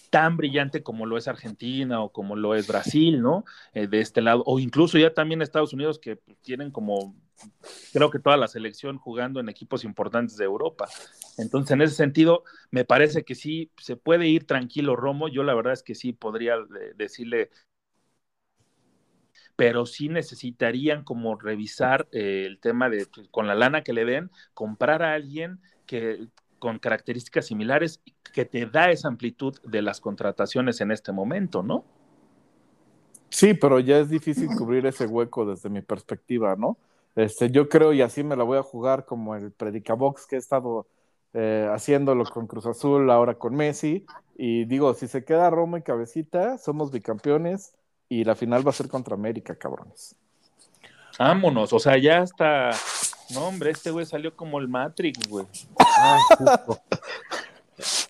[0.09, 3.45] tan brillante como lo es Argentina o como lo es Brasil, ¿no?
[3.75, 7.17] Eh, de este lado, o incluso ya también Estados Unidos que tienen como
[7.93, 10.89] creo que toda la selección jugando en equipos importantes de Europa.
[11.37, 15.27] Entonces, en ese sentido, me parece que sí se puede ir tranquilo Romo.
[15.27, 16.59] Yo la verdad es que sí podría
[16.95, 17.51] decirle
[19.57, 24.05] pero sí necesitarían como revisar eh, el tema de pues, con la lana que le
[24.05, 26.27] den, comprar a alguien que
[26.59, 28.01] con características similares
[28.33, 31.85] que te da esa amplitud de las contrataciones en este momento, ¿no?
[33.29, 36.79] Sí, pero ya es difícil cubrir ese hueco desde mi perspectiva, ¿no?
[37.17, 40.39] Este, yo creo, y así me la voy a jugar como el Predicabox que he
[40.39, 40.87] estado
[41.33, 45.83] eh, haciéndolo con Cruz Azul, ahora con Messi, y digo, si se queda Roma y
[45.83, 47.75] Cabecita, somos bicampeones,
[48.09, 50.17] y la final va a ser contra América, cabrones.
[51.19, 52.71] Vámonos, o sea, ya está.
[53.31, 55.47] No, hombre, este güey salió como el Matrix, güey.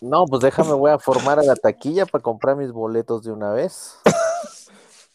[0.01, 3.51] no, pues déjame, voy a formar a la taquilla para comprar mis boletos de una
[3.51, 3.97] vez.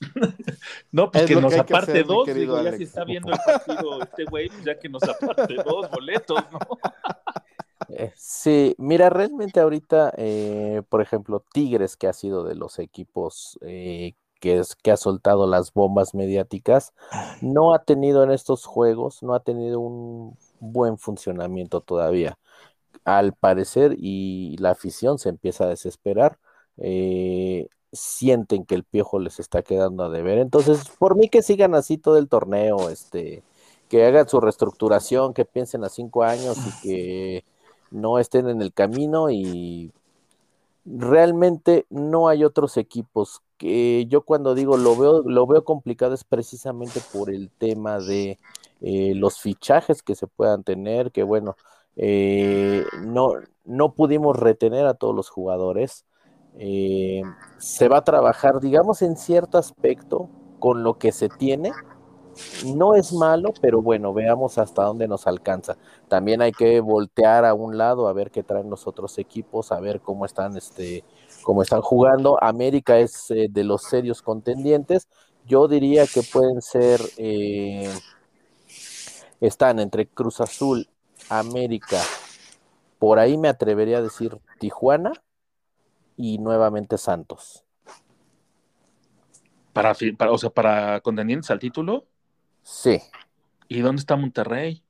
[0.92, 4.48] no, pues que nos aparte dos, digo, ya si está viendo el partido este güey,
[4.48, 6.58] pues ya que nos aparte dos boletos, ¿no?
[7.88, 13.58] Eh, sí, mira, realmente ahorita, eh, por ejemplo, Tigres, que ha sido de los equipos
[13.62, 16.92] eh, que, es, que ha soltado las bombas mediáticas,
[17.40, 22.38] no ha tenido en estos juegos, no ha tenido un buen funcionamiento todavía.
[23.05, 26.38] Al parecer, y la afición se empieza a desesperar,
[26.79, 30.38] eh, sienten que el piojo les está quedando a deber.
[30.38, 33.42] Entonces, por mí que sigan así todo el torneo, este,
[33.88, 37.44] que hagan su reestructuración, que piensen a cinco años y que
[37.90, 39.92] no estén en el camino y
[40.85, 46.25] realmente no hay otros equipos que yo cuando digo lo veo, lo veo complicado es
[46.25, 48.38] precisamente por el tema de
[48.81, 51.57] eh, los fichajes que se puedan tener, que bueno,
[51.94, 53.35] eh, no,
[53.66, 56.07] no pudimos retener a todos los jugadores.
[56.59, 57.20] Eh,
[57.59, 61.70] se va a trabajar, digamos, en cierto aspecto con lo que se tiene.
[62.64, 65.77] No es malo, pero bueno, veamos hasta dónde nos alcanza.
[66.09, 69.81] También hay que voltear a un lado a ver qué traen los otros equipos, a
[69.81, 71.05] ver cómo están este,
[71.42, 72.42] como están jugando.
[72.42, 75.09] América es eh, de los serios contendientes.
[75.46, 77.92] Yo diría que pueden ser, eh,
[79.40, 80.88] están entre Cruz Azul,
[81.29, 82.00] América,
[82.98, 85.12] por ahí me atrevería a decir Tijuana
[86.16, 87.64] y nuevamente Santos.
[89.72, 92.05] Para, para, o sea, para contendientes al título.
[92.62, 93.00] Sí.
[93.68, 94.85] ¿Y dónde está Monterrey?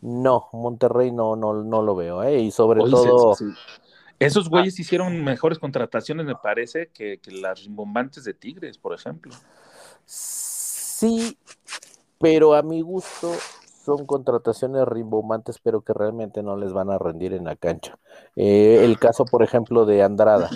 [0.00, 2.38] No, Monterrey no, no, no lo veo, ¿eh?
[2.38, 3.34] Y sobre todo,
[4.18, 4.50] esos ah.
[4.50, 9.34] güeyes hicieron mejores contrataciones, me parece, que, las rimbombantes de Tigres, por ejemplo.
[10.04, 11.38] Sí,
[12.18, 13.32] pero a mi gusto
[13.84, 17.98] son contrataciones rimbombantes, pero que realmente no les van a rendir en la cancha.
[18.36, 20.50] Eh, el caso, por ejemplo, de Andrada.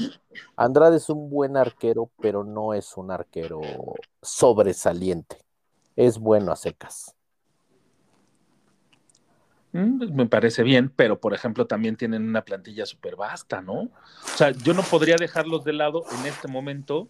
[0.56, 3.60] Andrada es un buen arquero, pero no es un arquero
[4.20, 5.38] sobresaliente.
[5.96, 7.14] Es bueno a secas.
[9.72, 13.74] Mm, me parece bien, pero por ejemplo también tienen una plantilla súper vasta, ¿no?
[13.82, 17.08] O sea, yo no podría dejarlos de lado en este momento,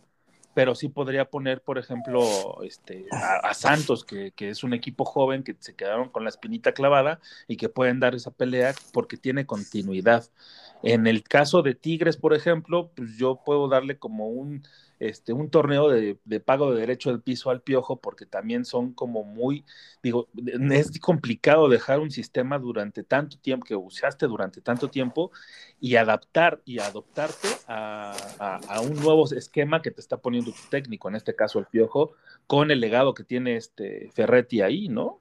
[0.55, 5.42] pero sí podría poner, por ejemplo, este, a, Santos, que, que, es un equipo joven
[5.42, 9.46] que se quedaron con la espinita clavada y que pueden dar esa pelea porque tiene
[9.46, 10.25] continuidad.
[10.83, 14.62] En el caso de Tigres, por ejemplo, pues yo puedo darle como un
[15.02, 19.24] este, un torneo de, pago de derecho del piso al piojo, porque también son como
[19.24, 19.64] muy,
[20.00, 20.28] digo,
[20.70, 25.32] es complicado dejar un sistema durante tanto tiempo, que usaste durante tanto tiempo,
[25.80, 28.14] y adaptar y adoptarte a,
[28.82, 32.12] un nuevo esquema que te está poniendo tu técnico, en este caso el piojo,
[32.46, 35.18] con el legado que tiene este Ferretti ahí, ¿no?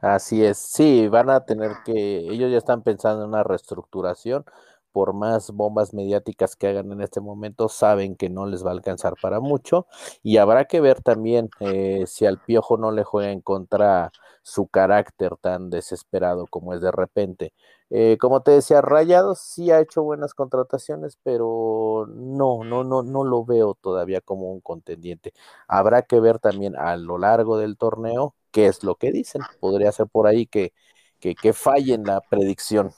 [0.00, 4.44] Así es, sí, van a tener que, ellos ya están pensando en una reestructuración
[4.92, 8.72] por más bombas mediáticas que hagan en este momento, saben que no les va a
[8.72, 9.86] alcanzar para mucho.
[10.22, 14.12] Y habrá que ver también eh, si al piojo no le juega en contra
[14.42, 17.52] su carácter tan desesperado como es de repente.
[17.90, 23.24] Eh, como te decía, Rayados sí ha hecho buenas contrataciones, pero no, no, no, no
[23.24, 25.32] lo veo todavía como un contendiente.
[25.68, 29.48] Habrá que ver también a lo largo del torneo qué es lo que dicen.
[29.58, 30.72] Podría ser por ahí que,
[31.18, 32.92] que, que fallen la predicción.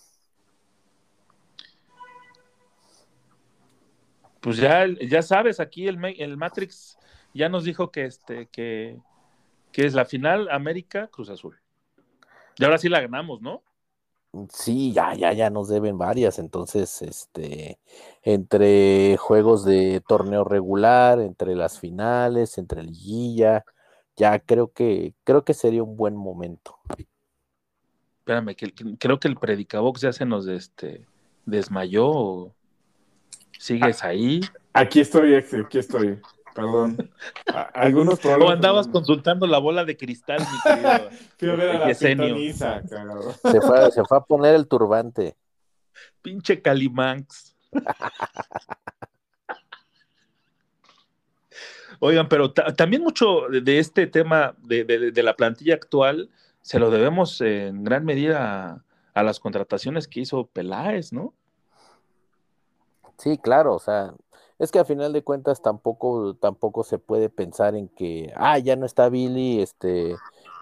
[4.43, 6.99] Pues ya, ya sabes, aquí el, el Matrix
[7.33, 8.99] ya nos dijo que, este, que,
[9.71, 11.57] que es la final América Cruz Azul.
[12.59, 13.63] Y ahora sí la ganamos, ¿no?
[14.53, 16.39] Sí, ya, ya, ya nos deben varias.
[16.39, 17.79] Entonces, este,
[18.23, 23.65] entre juegos de torneo regular, entre las finales, entre liguilla,
[24.17, 26.79] ya creo que, creo que sería un buen momento.
[28.21, 31.07] Espérame, que, creo que el Predicabox ya se nos este,
[31.45, 32.55] desmayó.
[33.63, 34.41] ¿Sigues ahí?
[34.73, 36.19] Aquí estoy, aquí estoy.
[36.53, 37.11] Perdón.
[37.47, 38.55] Ah, algunos O problemas.
[38.57, 41.11] andabas consultando la bola de cristal, mi querido.
[41.39, 41.95] Fui a ver a la.
[41.95, 45.37] Se fue, se fue a poner el turbante.
[46.23, 47.55] Pinche Calimanx.
[52.01, 56.31] Oigan, pero ta- también mucho de, de este tema de, de- de la plantilla actual
[56.63, 58.85] se lo debemos en gran medida a,
[59.15, 61.33] a las contrataciones que hizo Peláez, ¿no?
[63.19, 64.15] Sí, claro, o sea,
[64.59, 68.75] es que a final de cuentas tampoco, tampoco se puede pensar en que, ah, ya
[68.77, 70.17] no está Billy, este,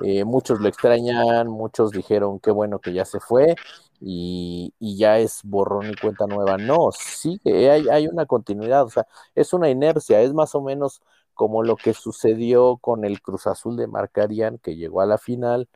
[0.04, 3.54] eh, muchos lo extrañan, muchos dijeron qué bueno que ya se fue
[4.00, 6.58] y, y ya es borrón y cuenta nueva.
[6.58, 10.60] No, sí, que hay, hay una continuidad, o sea, es una inercia, es más o
[10.62, 11.00] menos
[11.34, 15.68] como lo que sucedió con el Cruz Azul de Marcarian, que llegó a la final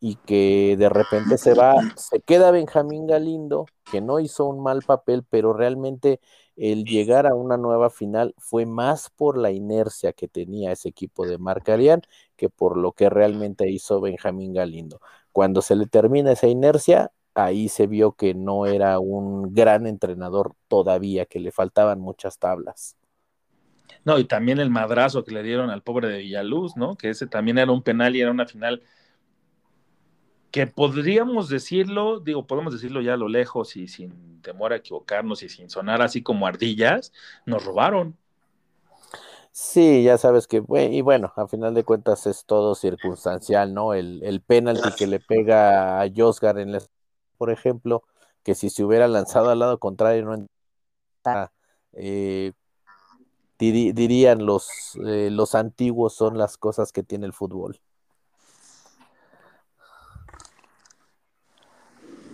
[0.00, 4.82] y que de repente se va, se queda Benjamín Galindo, que no hizo un mal
[4.82, 6.20] papel, pero realmente
[6.56, 11.26] el llegar a una nueva final fue más por la inercia que tenía ese equipo
[11.26, 12.02] de Marcarian
[12.36, 15.00] que por lo que realmente hizo Benjamín Galindo.
[15.32, 20.54] Cuando se le termina esa inercia, ahí se vio que no era un gran entrenador
[20.68, 22.96] todavía, que le faltaban muchas tablas.
[24.04, 26.96] No, y también el madrazo que le dieron al pobre de Villaluz, ¿no?
[26.96, 28.82] Que ese también era un penal y era una final
[30.56, 35.42] que podríamos decirlo, digo, podemos decirlo ya a lo lejos y sin temor a equivocarnos
[35.42, 37.12] y sin sonar así como ardillas,
[37.44, 38.16] nos robaron.
[39.52, 43.92] Sí, ya sabes que, y bueno, a final de cuentas es todo circunstancial, ¿no?
[43.92, 46.80] El, el penalti que le pega a Josgar en la,
[47.36, 48.02] por ejemplo,
[48.42, 50.34] que si se hubiera lanzado al lado contrario, no
[51.24, 51.52] entra,
[51.92, 52.52] eh,
[53.58, 57.80] diri- dirían los, eh, los antiguos son las cosas que tiene el fútbol.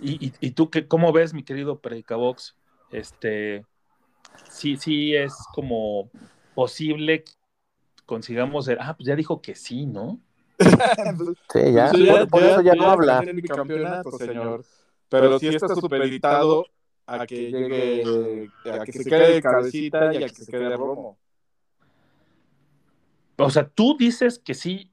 [0.03, 2.55] ¿Y, y, y tú qué, cómo ves, mi querido Predicabox?
[2.91, 3.65] Este,
[4.49, 6.11] sí, sí es como
[6.53, 7.31] posible que
[8.05, 10.19] consigamos, el- ah, pues ya dijo que sí, ¿no?
[11.51, 13.21] Sí, ya, Pues por, por eso ya no va a habla.
[13.33, 14.65] mi campeonato, señor.
[15.09, 16.65] Pero sí está supeditado
[17.05, 18.03] a que llegue,
[18.71, 21.17] a que se quede cabecita y a que se quede Romo.
[23.37, 24.91] O sea, tú dices que sí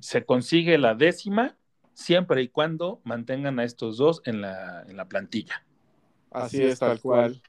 [0.00, 1.56] se consigue la décima
[1.94, 5.64] siempre y cuando mantengan a estos dos en la, en la plantilla.
[6.30, 7.40] Así es, tal cual.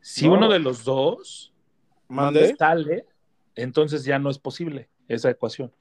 [0.00, 0.34] Si No.
[0.34, 1.52] uno de los dos
[2.08, 2.54] ¿Mande?
[2.56, 3.06] sale,
[3.54, 5.72] entonces ya no es posible esa ecuación.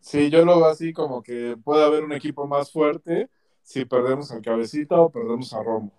[0.00, 3.28] Sí, yo lo veo así como que puede haber un equipo más fuerte
[3.62, 5.92] si perdemos al cabecita o perdemos a Romo.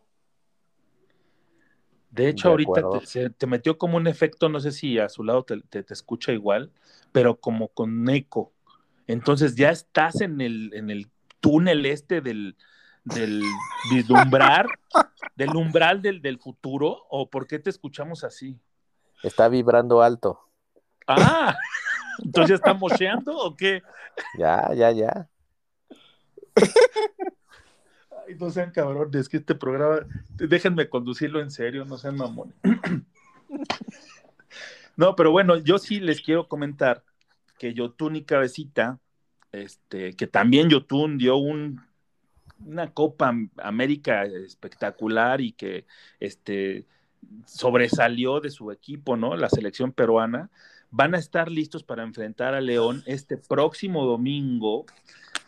[2.09, 5.07] De hecho, De ahorita te, se te metió como un efecto, no sé si a
[5.07, 6.71] su lado te, te- te escucha igual,
[7.11, 8.51] pero como con eco.
[9.11, 11.09] Entonces ya estás en el, en el
[11.41, 12.55] túnel este del,
[13.03, 13.43] del
[13.91, 14.67] vislumbrar,
[15.35, 18.57] del umbral del, del futuro, o por qué te escuchamos así.
[19.21, 20.39] Está vibrando alto.
[21.07, 21.57] Ah,
[22.23, 23.83] entonces ya está mocheando o qué?
[24.37, 25.27] Ya, ya, ya.
[28.25, 32.55] Ay, no sean cabrones, que este programa, déjenme conducirlo en serio, no sean mamones.
[34.97, 37.03] No, pero bueno, yo sí les quiero comentar
[37.61, 38.99] que Yotun y Cabecita,
[39.51, 41.79] este, que también Yotun dio un,
[42.65, 45.85] una Copa América espectacular y que
[46.19, 46.87] este,
[47.45, 49.35] sobresalió de su equipo, ¿no?
[49.35, 50.49] La selección peruana,
[50.89, 54.87] van a estar listos para enfrentar a León este próximo domingo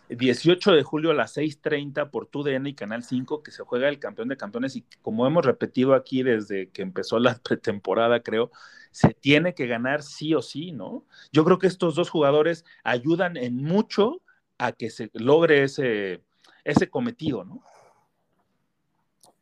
[0.09, 3.99] 18 de julio a las 6:30 por TUDN y Canal 5, que se juega el
[3.99, 4.75] campeón de campeones.
[4.75, 8.51] Y como hemos repetido aquí desde que empezó la pretemporada, creo,
[8.91, 11.05] se tiene que ganar sí o sí, ¿no?
[11.31, 14.21] Yo creo que estos dos jugadores ayudan en mucho
[14.57, 16.21] a que se logre ese,
[16.63, 17.63] ese cometido, ¿no?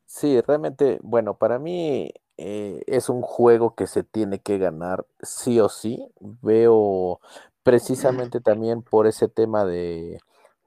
[0.05, 5.59] Sí, realmente, bueno, para mí eh, es un juego que se tiene que ganar sí
[5.59, 6.05] o sí.
[6.20, 7.20] Veo
[7.64, 10.20] precisamente también por ese tema de,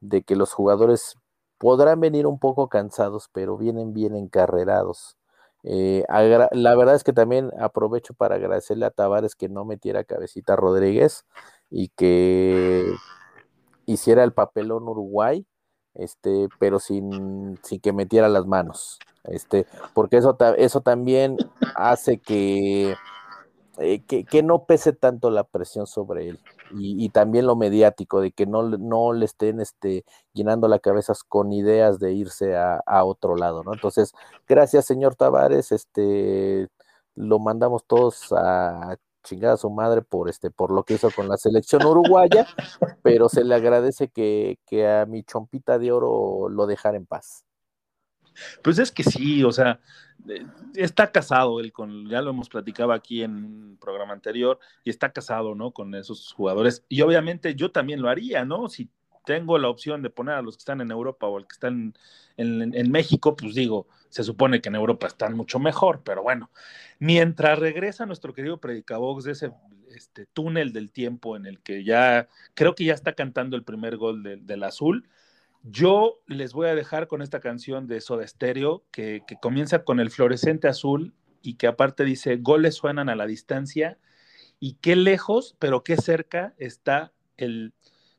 [0.05, 1.17] de que los jugadores
[1.59, 5.17] podrán venir un poco cansados, pero vienen bien encarrerados.
[5.63, 10.57] Eh, la verdad es que también aprovecho para agradecerle a Tavares que no metiera cabecita
[10.57, 11.25] Rodríguez
[11.71, 12.85] y que
[13.87, 15.47] hiciera el papelón Uruguay,
[15.95, 18.99] este, pero sin, sin que metiera las manos.
[19.25, 21.39] Este, porque eso, eso también
[21.77, 22.95] hace eh,
[24.07, 26.41] que, que no pese tanto la presión sobre él.
[26.71, 31.13] Y, y también lo mediático, de que no, no le estén este, llenando la cabeza
[31.29, 33.75] con ideas de irse a, a otro lado, ¿no?
[33.75, 34.13] Entonces,
[34.49, 36.69] gracias, señor Tavares, este,
[37.15, 41.29] lo mandamos todos a chingar a su madre por este, por lo que hizo con
[41.29, 42.47] la selección uruguaya,
[43.03, 47.44] pero se le agradece que, que a mi chompita de oro lo dejara en paz.
[48.63, 49.81] Pues es que sí, o sea,
[50.29, 54.91] eh, está casado él con, ya lo hemos platicado aquí en un programa anterior, y
[54.91, 55.73] está casado, ¿no?
[55.73, 56.85] Con esos jugadores.
[56.89, 58.69] Y obviamente yo también lo haría, ¿no?
[58.69, 58.89] Si
[59.25, 61.95] tengo la opción de poner a los que están en Europa o al que están
[62.37, 66.51] en, México, pues digo, se supone que en Europa están mucho mejor, pero bueno,
[66.99, 69.53] mientras regresa nuestro querido Predicabox de ese
[69.95, 73.97] este, túnel del tiempo en el que ya, creo que ya está cantando el primer
[73.97, 75.09] gol de, del azul,
[75.65, 79.99] yo les voy a dejar con esta canción de Soda Stereo que, que comienza con
[79.99, 83.99] el fluorescente azul y que aparte dice, goles suenan a la distancia
[84.61, 87.73] y qué lejos, pero qué cerca está el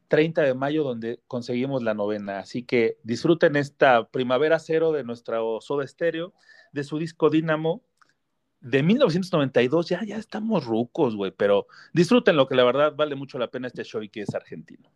[0.07, 2.39] 30 de mayo donde conseguimos la novena.
[2.39, 6.33] Así que disfruten esta primavera cero de nuestro Soda Stereo,
[6.71, 7.83] de su disco Dínamo
[8.59, 9.89] de 1992.
[9.89, 13.67] Ya, ya estamos rucos, güey, pero disfruten lo que la verdad vale mucho la pena
[13.67, 14.89] este show y que es argentino.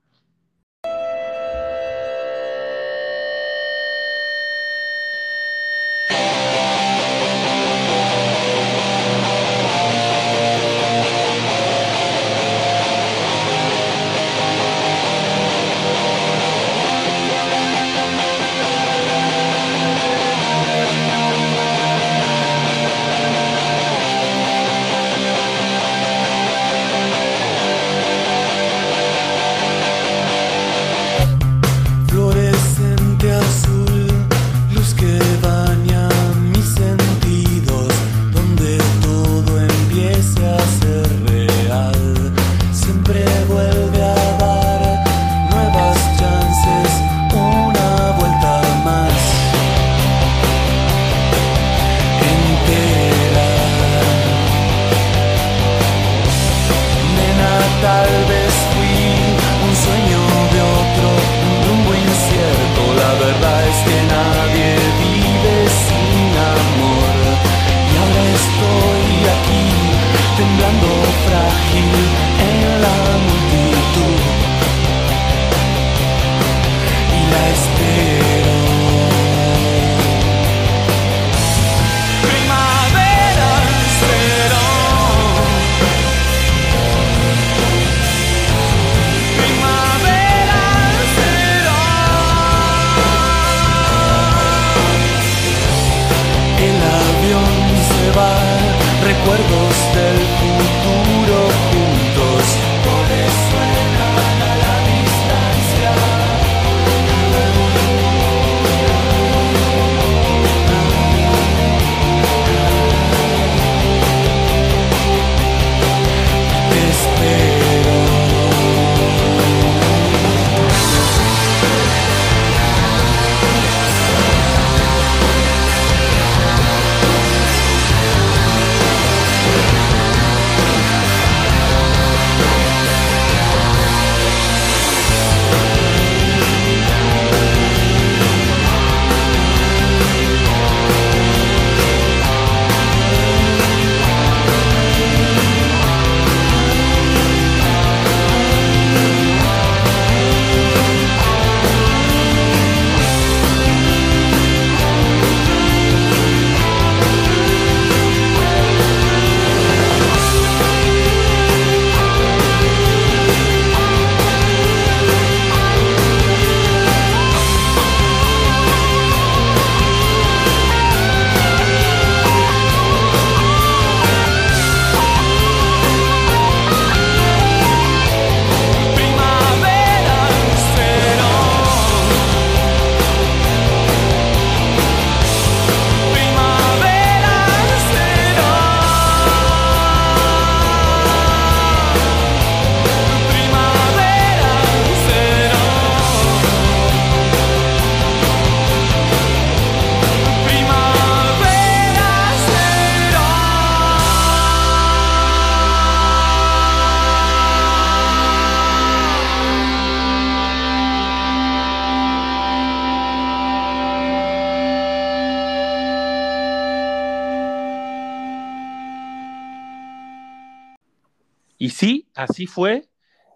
[222.19, 222.89] Así fue.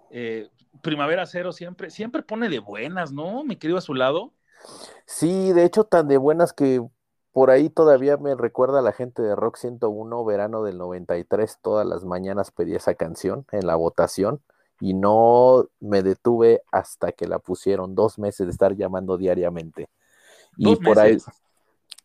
[0.10, 0.50] Eh,
[0.82, 3.44] Primavera Cero siempre, siempre pone de buenas, ¿no?
[3.44, 4.34] Mi querido a su lado.
[5.06, 6.82] Sí, de hecho, tan de buenas que
[7.32, 11.86] por ahí todavía me recuerda a la gente de Rock 101, verano del 93, todas
[11.86, 14.42] las mañanas pedí esa canción en la votación
[14.80, 19.90] y no me detuve hasta que la pusieron, dos meses de estar llamando diariamente.
[20.58, 21.18] Y por ahí,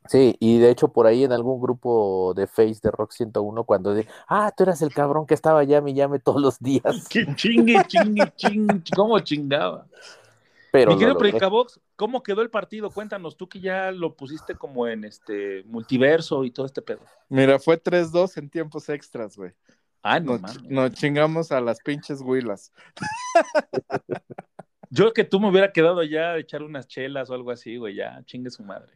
[0.09, 3.92] Sí, y de hecho por ahí en algún grupo de Face de Rock 101, cuando
[3.92, 7.06] de, ah, tú eras el cabrón que estaba llame y llame todos los días.
[7.09, 9.86] Que chingue, chingue, chingue, cómo chingaba.
[10.72, 11.18] Pero Mi querido.
[11.18, 12.90] Predicabox, ¿cómo quedó el partido?
[12.90, 17.00] Cuéntanos, tú que ya lo pusiste como en este multiverso y todo este pedo.
[17.28, 19.52] Mira, fue 3-2 en tiempos extras, güey.
[20.02, 20.38] Ah, no,
[20.68, 22.72] nos chingamos a las pinches huilas.
[24.90, 27.94] Yo que tú me hubiera quedado ya a echar unas chelas o algo así, güey,
[27.96, 28.92] ya, chingue su madre.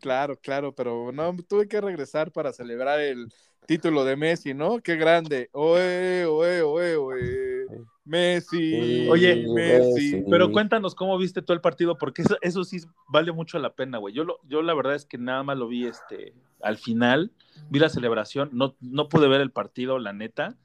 [0.00, 3.32] Claro, claro, pero no, tuve que regresar para celebrar el
[3.66, 4.80] título de Messi, ¿no?
[4.80, 5.50] Qué grande.
[5.52, 7.66] Oe, oe, oe, oe.
[8.04, 9.08] Messi.
[9.08, 10.24] Oye, Messi.
[10.28, 12.78] Pero cuéntanos cómo viste todo el partido, porque eso, eso sí
[13.08, 14.14] vale mucho la pena, güey.
[14.14, 17.30] Yo, lo, yo la verdad es que nada más lo vi este, al final,
[17.68, 20.56] vi la celebración, no, no pude ver el partido, la neta,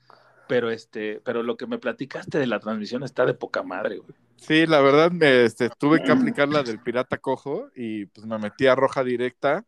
[0.48, 4.25] pero, este, pero lo que me platicaste de la transmisión está de poca madre, güey.
[4.38, 8.38] Sí, la verdad, me, este, tuve que aplicar la del pirata cojo y pues me
[8.38, 9.66] metí a roja directa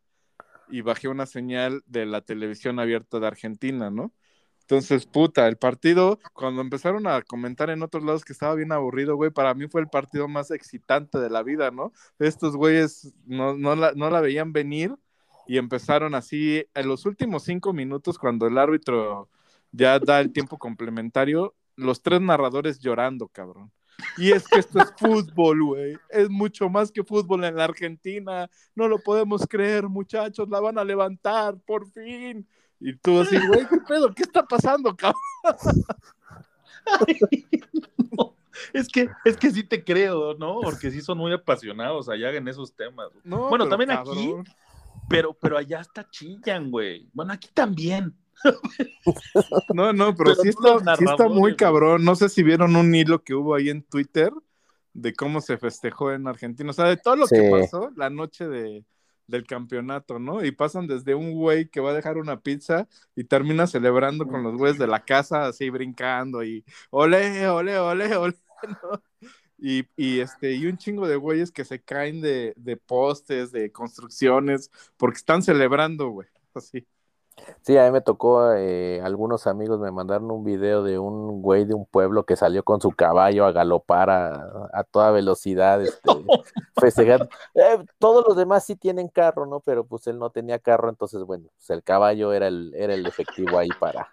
[0.70, 4.13] y bajé una señal de la televisión abierta de Argentina, ¿no?
[4.61, 9.15] Entonces, puta, el partido, cuando empezaron a comentar en otros lados que estaba bien aburrido,
[9.15, 11.93] güey, para mí fue el partido más excitante de la vida, ¿no?
[12.20, 14.95] Estos güeyes no, no, la, no la veían venir
[15.47, 19.30] y empezaron así, en los últimos cinco minutos, cuando el árbitro
[19.72, 23.72] ya da el tiempo complementario, los tres narradores llorando, cabrón.
[24.18, 25.98] Y es que esto es fútbol, güey.
[26.10, 28.50] Es mucho más que fútbol en la Argentina.
[28.76, 30.50] No lo podemos creer, muchachos.
[30.50, 32.48] La van a levantar, por fin.
[32.80, 34.14] Y tú así, güey, ¿qué pedo?
[34.14, 35.22] ¿Qué está pasando, cabrón?
[38.12, 38.34] No,
[38.74, 40.62] es que, es que sí te creo, ¿no?
[40.62, 43.10] Porque sí son muy apasionados allá en esos temas.
[43.24, 44.34] No, Bueno, también aquí,
[45.10, 47.10] pero, pero allá hasta chillan, güey.
[47.14, 48.16] Bueno, aquí también.
[49.74, 52.04] No, no, pero, Pero sí, está, sí está muy cabrón.
[52.04, 54.32] No sé si vieron un hilo que hubo ahí en Twitter
[54.94, 56.70] de cómo se festejó en Argentina.
[56.70, 58.84] O sea, de todo lo que pasó la noche de,
[59.28, 60.44] del campeonato, ¿no?
[60.44, 64.44] Y pasan desde un güey que va a dejar una pizza y termina celebrando con
[64.44, 68.36] los güeyes de la casa, así brincando y ole, ole, ole, ole,
[68.84, 69.04] ¿no?
[69.60, 73.72] Y, y, este, y un chingo de güeyes que se caen de, de postes, de
[73.72, 76.28] construcciones, porque están celebrando, güey.
[76.54, 76.86] Así.
[77.62, 81.66] Sí, a mí me tocó, eh, algunos amigos me mandaron un video de un güey
[81.66, 86.12] de un pueblo que salió con su caballo a galopar a, a toda velocidad, este,
[86.80, 87.30] festejando.
[87.56, 89.60] Eh, todos los demás sí tienen carro, ¿no?
[89.60, 93.06] Pero pues él no tenía carro, entonces bueno, pues el caballo era el, era el
[93.06, 94.12] efectivo ahí para...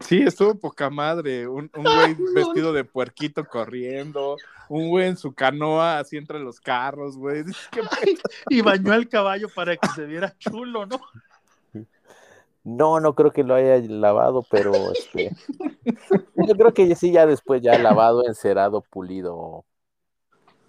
[0.00, 1.46] Sí, estuvo poca madre.
[1.46, 4.36] Un, un güey vestido de puerquito corriendo,
[4.68, 7.44] un güey en su canoa así entre los carros, güey.
[8.50, 11.00] Y bañó al caballo para que se viera chulo, ¿no?
[12.64, 15.30] No, no creo que lo haya lavado, pero este,
[16.36, 19.64] yo creo que sí, ya después ya lavado, encerado, pulido,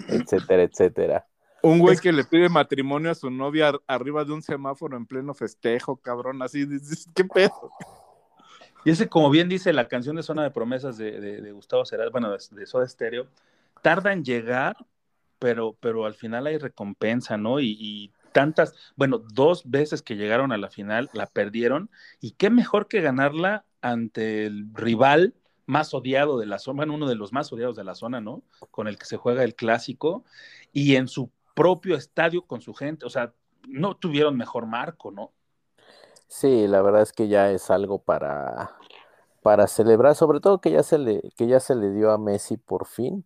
[0.08, 1.26] etcétera, etcétera.
[1.64, 5.06] Un güey que le pide matrimonio a su novia ar- arriba de un semáforo en
[5.08, 6.42] pleno festejo, cabrón.
[6.44, 7.72] Así, dices, ¿qué pedo?
[8.84, 11.86] Y ese, como bien dice la canción de Zona de Promesas de, de- de Gustavo
[11.86, 13.26] Cerati, bueno, de, de Soda Stereo,
[13.82, 14.76] tarda en llegar,
[15.40, 17.60] pero, pero al final hay recompensa, ¿no?
[17.60, 22.50] Y, y tantas, bueno, dos veces que llegaron a la final la perdieron, y qué
[22.50, 25.36] mejor que ganarla ante el rival
[25.68, 28.44] más odiado de la zona, bueno, uno de los más odiados de la zona, ¿no?
[28.72, 30.26] Con el que se juega el clásico,
[30.74, 33.32] y en su propio estadio con su gente, o sea,
[33.70, 35.32] no tuvieron mejor marco, ¿no?
[36.28, 38.76] Sí, la verdad es que ya es algo para,
[39.44, 42.58] para celebrar, sobre todo que ya se le, que ya se le dio a Messi
[42.58, 43.24] por fin,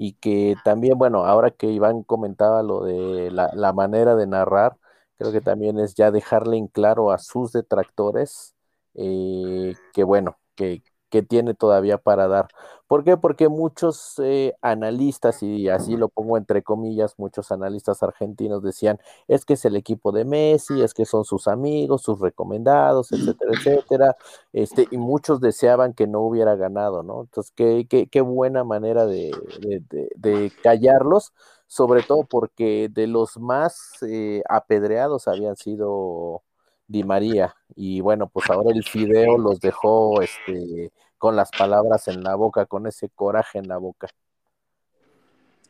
[0.00, 4.76] y que también, bueno, ahora que Iván comentaba lo de la, la manera de narrar,
[5.16, 8.54] creo que también es ya dejarle en claro a sus detractores
[8.94, 12.48] eh, que bueno, que, que tiene todavía para dar.
[12.86, 13.18] ¿Por qué?
[13.18, 18.98] Porque muchos eh, analistas, y así lo pongo entre comillas, muchos analistas argentinos decían,
[19.28, 23.52] es que es el equipo de Messi, es que son sus amigos, sus recomendados, etcétera,
[23.54, 24.16] etcétera,
[24.54, 27.22] este, y muchos deseaban que no hubiera ganado, ¿no?
[27.22, 31.32] Entonces, qué, qué, qué buena manera de, de, de, callarlos,
[31.66, 36.42] sobre todo porque de los más eh, apedreados habían sido
[36.88, 42.22] Di María, y bueno, pues ahora el Fideo los dejó este, con las palabras en
[42.22, 44.08] la boca, con ese coraje en la boca.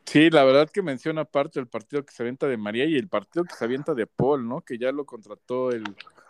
[0.06, 3.08] Sí, la verdad que menciona aparte el partido que se avienta de María y el
[3.08, 4.62] partido que se avienta de Paul, ¿no?
[4.62, 5.84] Que ya lo contrató el,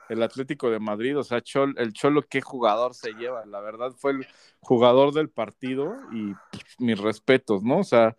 [0.08, 3.92] el Atlético de Madrid, o sea, Chol, el Cholo, qué jugador se lleva, la verdad
[3.96, 4.26] fue el
[4.60, 7.78] jugador del partido y pues, mis respetos, ¿no?
[7.78, 8.16] O sea,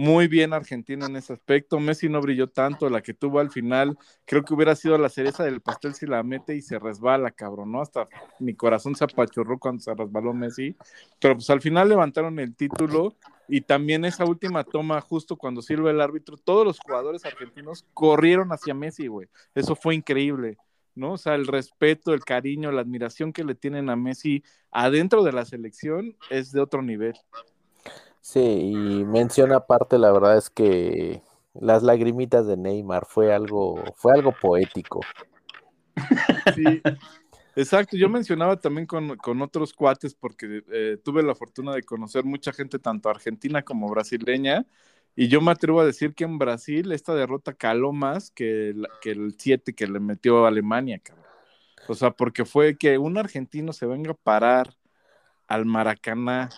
[0.00, 3.98] muy bien Argentina en ese aspecto, Messi no brilló tanto, la que tuvo al final,
[4.24, 7.72] creo que hubiera sido la cereza del pastel si la mete y se resbala, cabrón,
[7.72, 7.82] ¿no?
[7.82, 10.74] Hasta mi corazón se apachurró cuando se resbaló Messi,
[11.20, 13.14] pero pues al final levantaron el título
[13.46, 18.52] Y también esa última toma, justo cuando sirve el árbitro, todos los jugadores argentinos corrieron
[18.52, 19.28] hacia Messi, güey.
[19.54, 20.56] Eso fue increíble,
[20.94, 21.12] ¿no?
[21.12, 25.32] O sea, el respeto, el cariño, la admiración que le tienen a Messi adentro de
[25.32, 27.12] la selección es de otro nivel.
[28.20, 31.22] Sí, y menciona aparte, la verdad es que
[31.54, 35.00] las lagrimitas de Neymar fue algo, fue algo poético.
[36.54, 36.82] Sí,
[37.56, 37.96] exacto.
[37.96, 42.78] Yo mencionaba también con, otros cuates porque eh, tuve la fortuna de conocer mucha gente,
[42.78, 44.66] tanto argentina como brasileña,
[45.16, 49.10] y yo me atrevo a decir que en Brasil esta derrota caló más que, que
[49.10, 51.26] el 7 que le metió a Alemania, cabrón.
[51.88, 54.76] O sea, porque fue que un argentino se venga a parar
[55.48, 56.50] al Maracaná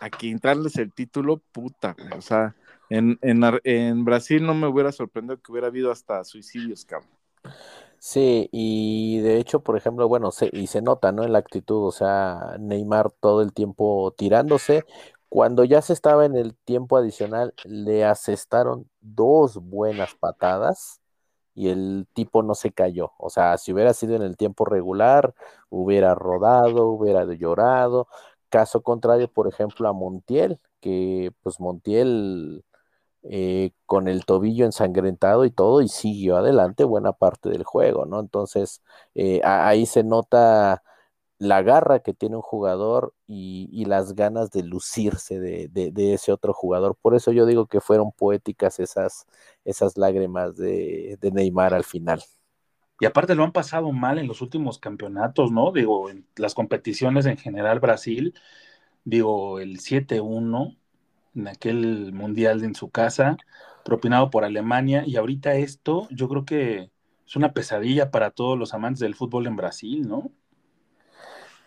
[0.00, 2.54] a quitarles el título, puta, O sea,
[2.90, 7.10] en, en, Brasil no me hubiera sorprendido que hubiera habido hasta suicidios, cabrón.
[7.98, 11.24] Sí, y de hecho, por ejemplo, bueno, se, y se nota, ¿no?
[11.24, 14.84] En la actitud, o sea, Neymar todo el tiempo tirándose.
[15.28, 21.00] Cuando ya se estaba en el tiempo adicional, le asestaron dos buenas patadas
[21.54, 23.12] y el tipo no se cayó.
[23.18, 25.34] O sea, si hubiera sido en el tiempo regular,
[25.70, 28.08] hubiera rodado, hubiera llorado.
[28.48, 32.64] Caso contrario, por ejemplo, a Montiel, que pues Montiel
[33.24, 38.20] eh, con el tobillo ensangrentado y todo, y siguió adelante buena parte del juego, ¿no?
[38.20, 38.82] Entonces,
[39.14, 40.82] eh, ahí se nota
[41.38, 46.96] la garra que tiene un jugador y, las ganas de lucirse de, ese otro jugador.
[47.00, 49.26] Por eso yo digo que fueron poéticas esas,
[49.64, 52.22] esas lágrimas de, de Neymar al final.
[53.00, 55.70] Y aparte lo han pasado mal en los últimos campeonatos, ¿no?
[55.72, 58.34] Digo, en las competiciones en general, Brasil,
[59.04, 60.76] digo, el 7-1
[61.34, 63.36] en aquel mundial en su casa,
[63.84, 66.90] propinado por Alemania, y ahorita esto, yo creo que
[67.24, 70.32] es una pesadilla para todos los amantes del fútbol en Brasil, ¿no?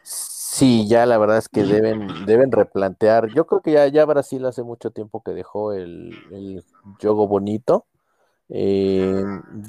[0.03, 3.29] Sí, ya la verdad es que deben, deben replantear.
[3.33, 6.63] Yo creo que ya, ya Brasil hace mucho tiempo que dejó el, el
[6.99, 7.85] juego bonito
[8.53, 9.23] eh,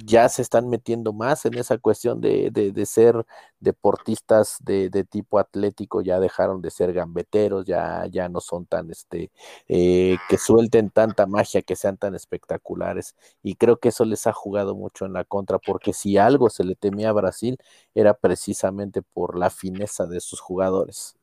[0.04, 3.24] ya se están metiendo más en esa cuestión de, de, ser
[3.60, 8.90] deportistas de, de, tipo atlético, ya dejaron de ser gambeteros, ya, ya no son tan,
[8.90, 9.30] este,
[9.68, 13.14] eh, que suelten tanta magia, que sean tan espectaculares.
[13.40, 16.64] Y creo que eso les ha jugado mucho en la contra, porque si algo se
[16.64, 17.58] le temía a Brasil,
[17.94, 21.16] era precisamente por la fineza de sus jugadores.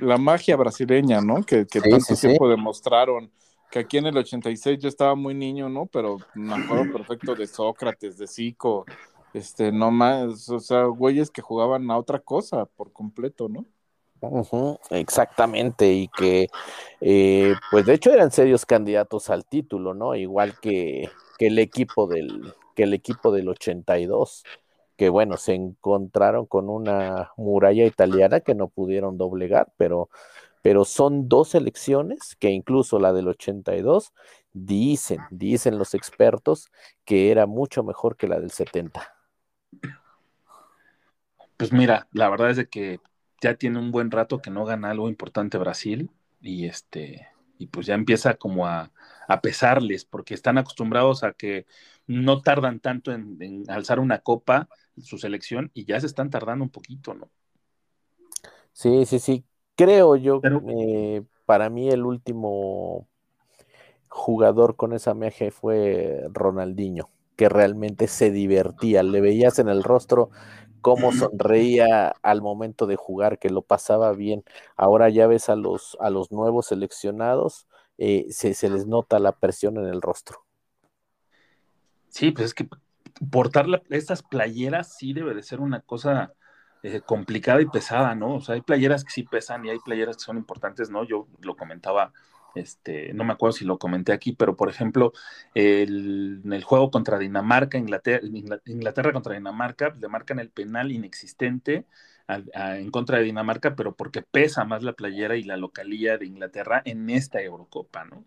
[0.00, 1.44] La magia brasileña, ¿no?
[1.44, 3.30] Que, que tanto tiempo demostraron
[3.74, 5.86] que aquí en el 86 yo estaba muy niño, ¿no?
[5.86, 8.86] Pero me acuerdo perfecto de Sócrates, de Zico,
[9.32, 13.66] este, no más, o sea, güeyes que jugaban a otra cosa por completo, ¿no?
[14.90, 16.46] exactamente, y que,
[17.00, 20.14] eh, pues de hecho eran serios candidatos al título, ¿no?
[20.14, 24.44] Igual que, que, el equipo del, que el equipo del 82,
[24.96, 30.10] que bueno, se encontraron con una muralla italiana que no pudieron doblegar, pero
[30.64, 34.14] pero son dos elecciones que incluso la del 82
[34.54, 36.70] dicen, dicen los expertos
[37.04, 39.06] que era mucho mejor que la del 70.
[41.58, 42.98] Pues mira, la verdad es de que
[43.42, 46.10] ya tiene un buen rato que no gana algo importante Brasil
[46.40, 48.90] y este y pues ya empieza como a,
[49.42, 51.66] pesarles porque están acostumbrados a que
[52.06, 56.64] no tardan tanto en, en alzar una copa su selección y ya se están tardando
[56.64, 57.28] un poquito, ¿no?
[58.72, 59.44] Sí, sí, sí.
[59.76, 63.08] Creo yo, eh, para mí el último
[64.08, 70.30] jugador con esa magia fue Ronaldinho, que realmente se divertía, le veías en el rostro
[70.80, 74.44] cómo sonreía al momento de jugar, que lo pasaba bien.
[74.76, 77.66] Ahora ya ves a los, a los nuevos seleccionados,
[77.96, 80.44] eh, se, se, les nota la presión en el rostro.
[82.10, 82.68] Sí, pues es que
[83.30, 86.34] portar estas playeras sí debe de ser una cosa
[86.84, 88.36] eh, complicada y pesada, ¿no?
[88.36, 91.04] O sea, hay playeras que sí pesan y hay playeras que son importantes, ¿no?
[91.04, 92.12] Yo lo comentaba,
[92.54, 95.12] este, no me acuerdo si lo comenté aquí, pero por ejemplo,
[95.54, 98.20] el, en el juego contra Dinamarca, Inglaterra,
[98.66, 101.86] Inglaterra contra Dinamarca, le marcan el penal inexistente
[102.28, 106.82] en contra de Dinamarca, pero porque pesa más la playera y la localía de Inglaterra
[106.84, 108.24] en esta Eurocopa, ¿no?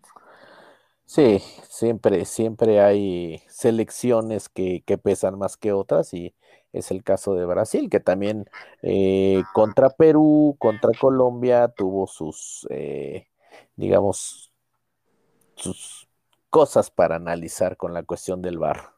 [1.04, 1.38] Sí,
[1.68, 6.34] siempre, siempre hay selecciones que, que pesan más que otras y
[6.72, 8.48] es el caso de Brasil, que también
[8.82, 13.28] eh, contra Perú, contra Colombia, tuvo sus, eh,
[13.76, 14.52] digamos,
[15.54, 16.08] sus
[16.50, 18.92] cosas para analizar con la cuestión del bar.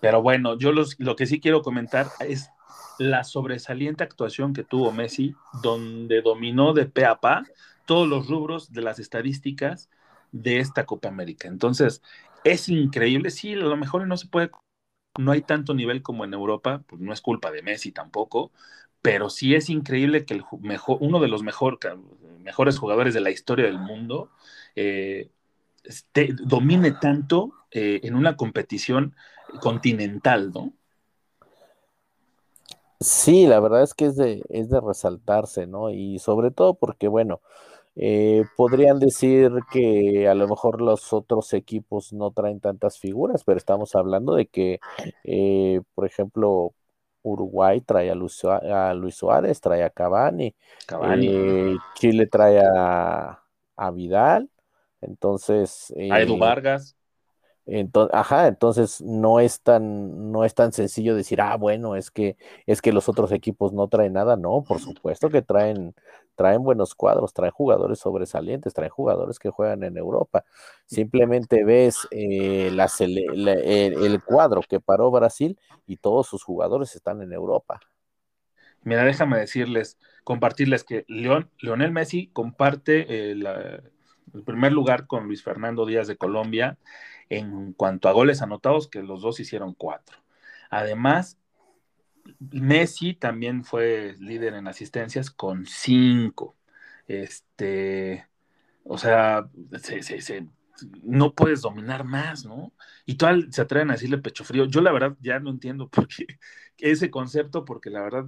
[0.00, 2.50] Pero bueno, yo lo que sí quiero comentar es
[2.98, 7.44] la sobresaliente actuación que tuvo Messi, donde dominó de pe a pa
[7.86, 9.90] todos los rubros de las estadísticas
[10.30, 11.48] de esta Copa América.
[11.48, 12.02] Entonces,
[12.44, 14.50] es increíble, sí, a lo mejor no se puede
[15.18, 18.52] no hay tanto nivel como en Europa, pues no es culpa de Messi tampoco,
[19.02, 21.78] pero sí es increíble que el mejor, uno de los mejor,
[22.40, 24.30] mejores jugadores de la historia del mundo
[24.76, 25.30] eh,
[26.44, 29.14] domine tanto eh, en una competición
[29.60, 30.72] continental, ¿no?
[33.00, 35.90] Sí, la verdad es que es de, es de resaltarse, ¿no?
[35.90, 37.40] Y sobre todo porque, bueno,
[37.96, 43.58] eh, podrían decir que a lo mejor los otros equipos no traen tantas figuras, pero
[43.58, 44.80] estamos hablando de que,
[45.94, 46.74] por ejemplo,
[47.22, 48.34] Uruguay trae a Luis,
[49.14, 50.54] Suárez, trae a Cavani,
[51.12, 53.38] eh, Chile trae a,
[53.92, 54.48] Vidal,
[55.00, 55.92] entonces...
[56.10, 56.96] a Edu eh, Vargas.
[57.64, 62.36] Entonces, ajá, entonces no es tan, no es tan sencillo decir, ah, bueno, es que,
[62.66, 65.94] es que los otros equipos no traen nada, no, por supuesto que traen,
[66.34, 70.44] traen buenos cuadros, traen jugadores sobresalientes, traen jugadores que juegan en Europa.
[70.86, 75.56] Simplemente ves eh, el, cuadro que paró Brasil
[75.86, 77.78] y todos sus jugadores están en Europa.
[78.82, 83.46] Mira, déjame decirles, compartirles que León, Leonel Messi comparte el
[84.44, 86.76] primer lugar con Luis Fernando Díaz de Colombia
[87.32, 90.18] en cuanto a goles anotados, que los dos hicieron cuatro.
[90.70, 91.38] Además,
[92.38, 96.56] Messi también fue líder en asistencias con cinco.
[97.06, 98.28] Este,
[98.84, 99.48] o sea,
[101.02, 102.72] no puedes dominar más, ¿no?
[103.06, 104.66] Y todos se atreven a decirle pecho frío.
[104.66, 106.26] Yo la verdad ya no entiendo por qué
[106.78, 108.26] ese concepto, porque la verdad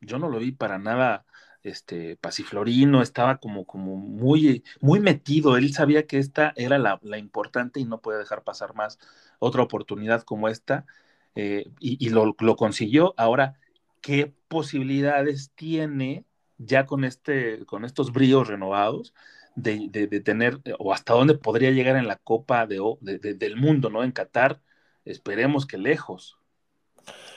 [0.00, 1.24] yo no lo vi para nada
[1.64, 5.56] este pasiflorino, estaba como, como muy, muy metido.
[5.56, 8.98] Él sabía que esta era la, importante y no podía dejar pasar más
[9.38, 10.86] otra oportunidad como esta.
[11.34, 13.14] Eh, y, lo, consiguió.
[13.16, 13.58] Ahora,
[14.00, 16.24] ¿qué posibilidades tiene
[16.58, 19.14] ya con, este, con estos bríos renovados
[19.56, 19.88] de,
[20.24, 24.04] tener, o hasta dónde podría llegar en la Copa de, del Mundo, ¿no?
[24.04, 24.60] En Qatar,
[25.04, 26.36] esperemos que lejos.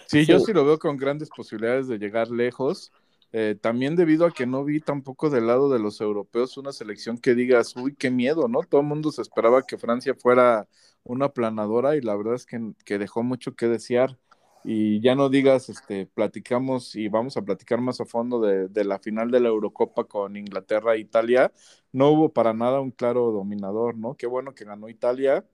[0.07, 2.91] Sí, yo sí lo veo con grandes posibilidades de llegar lejos.
[3.33, 7.17] Eh, también debido a que no vi tampoco del lado de los europeos una selección
[7.17, 8.61] que digas, uy, qué miedo, ¿no?
[8.61, 10.67] Todo el mundo se esperaba que Francia fuera
[11.03, 14.17] una planadora y la verdad es que, dejó mucho que desear.
[14.63, 18.99] Y ya no digas, este, platicamos y vamos a platicar más a fondo de, la
[18.99, 21.53] final de la Eurocopa con Inglaterra e Italia.
[21.93, 24.15] No hubo para nada un claro dominador, ¿no?
[24.15, 25.45] Qué bueno que ganó Italia.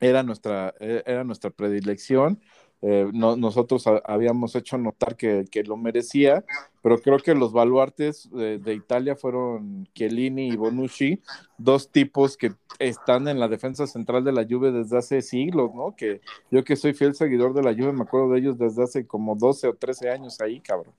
[0.00, 2.40] Era nuestra, e, era nuestra predilección
[2.80, 6.44] eh, nosotros habíamos hecho notar que, lo merecía,
[6.80, 11.20] pero creo que los baluartes de, Italia fueron Chiellini y Bonucci,
[11.56, 15.96] dos tipos que están en la defensa central de la Juve desde hace siglos, ¿no?
[15.96, 16.20] Que
[16.50, 19.34] yo que soy fiel seguidor de la Juve me acuerdo de ellos desde hace como
[19.34, 20.94] 12 o 13 años ahí, cabrón.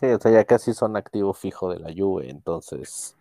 [0.00, 3.16] Sí, o sea, ya casi son activo fijo de la Juve, entonces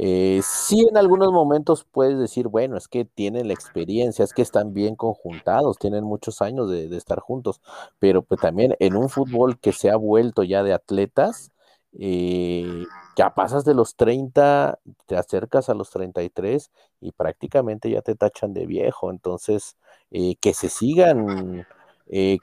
[0.00, 4.42] eh, sí, en algunos momentos puedes decir, bueno, es que tienen la experiencia, es que
[4.42, 7.60] están bien conjuntados, tienen muchos años de, estar juntos,
[7.98, 11.50] pero pues también en un fútbol que se ha vuelto ya de atletas,
[11.98, 12.84] eh,
[13.16, 16.70] ya pasas de los 30, te acercas a los 33
[17.00, 19.76] y prácticamente ya te tachan de viejo, entonces
[20.12, 21.66] eh, que se sigan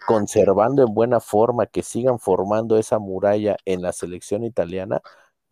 [0.05, 5.01] conservando en buena forma, que sigan formando esa muralla en la selección italiana,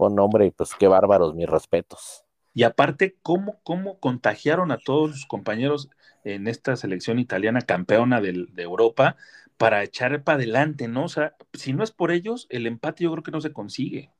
[0.03, 2.25] Buen nombre, pues qué bárbaros, mis respetos.
[2.53, 5.89] Y aparte, ¿cómo, cómo contagiaron a todos sus compañeros
[6.25, 9.15] en esta selección italiana campeona de, Europa
[9.55, 11.05] para echar para adelante, ¿no?
[11.05, 14.11] O sea, si no es por ellos, el empate yo creo que no se consigue.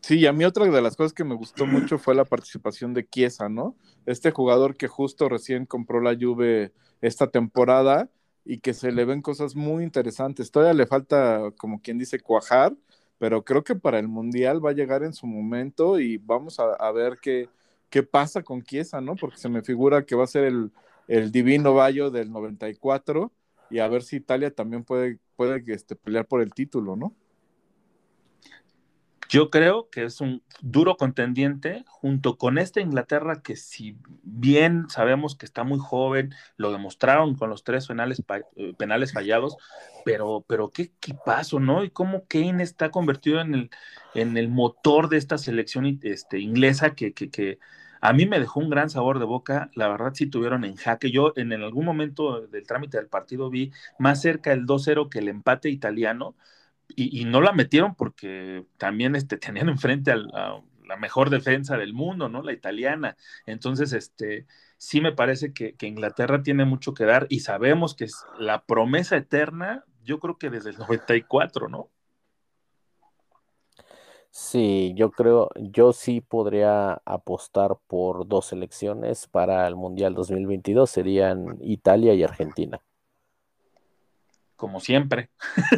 [0.00, 2.94] Sí, y a mí otra de las cosas que me gustó mucho fue la participación
[2.94, 3.76] de Chiesa, ¿no?
[4.06, 8.08] Este jugador que justo recién compró la Juve esta temporada
[8.46, 10.50] y que se le ven cosas muy interesantes.
[10.50, 12.74] Todavía le falta, como quien dice, cuajar,
[13.18, 16.92] pero creo que para el Mundial va a llegar en su momento y vamos a,
[16.92, 17.48] ver qué,
[17.90, 19.16] qué pasa con Chiesa, ¿no?
[19.16, 20.70] Porque se me figura que va a ser el,
[21.08, 23.32] el divino Bayo del 94
[23.70, 27.14] y a ver si Italia también puede, puede este, pelear por el título, ¿no?
[29.34, 35.34] Yo creo que es un duro contendiente junto con esta Inglaterra que si bien sabemos
[35.34, 38.22] que está muy joven, lo demostraron con los tres penales,
[38.54, 39.56] eh, fallados,
[40.04, 41.82] pero, pero qué equipazo, ¿no?
[41.82, 43.70] Y cómo Kane está convertido en el,
[44.14, 47.58] en el motor de esta selección este, inglesa que, que, que
[48.00, 51.10] a mí me dejó un gran sabor de boca, la verdad sí tuvieron en jaque.
[51.10, 55.28] Yo en algún momento del trámite del partido vi más cerca el 2-0 que el
[55.28, 56.36] empate italiano
[56.88, 62.28] y, no la metieron porque también este, tenían enfrente a la mejor defensa del mundo,
[62.28, 62.42] ¿no?
[62.42, 63.16] La italiana.
[63.46, 68.24] Entonces, este, sí me parece que, Inglaterra tiene mucho que dar y sabemos que es
[68.38, 71.90] la promesa eterna, yo creo que desde el 94, ¿no?
[74.30, 81.56] Sí, yo creo, yo sí podría apostar por dos selecciones para el Mundial 2022, serían
[81.60, 82.80] Italia y Argentina.
[84.64, 85.28] Como siempre.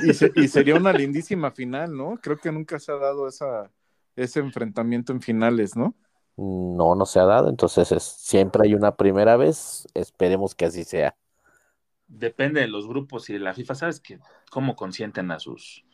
[0.05, 2.21] Y, se- y sería una lindísima final, ¿no?
[2.23, 3.73] Creo que nunca se ha dado esa,
[4.15, 5.97] ese enfrentamiento en finales, ¿no?
[6.37, 10.85] No, no se ha dado, entonces es- siempre hay una primera vez, esperemos que así
[10.85, 11.17] sea.
[12.07, 14.21] Depende de los grupos y de la FIFA, ¿sabes que
[14.53, 15.85] cómo consienten a sus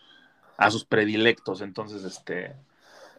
[0.58, 1.62] a sus predilectos?
[1.62, 2.54] Entonces, este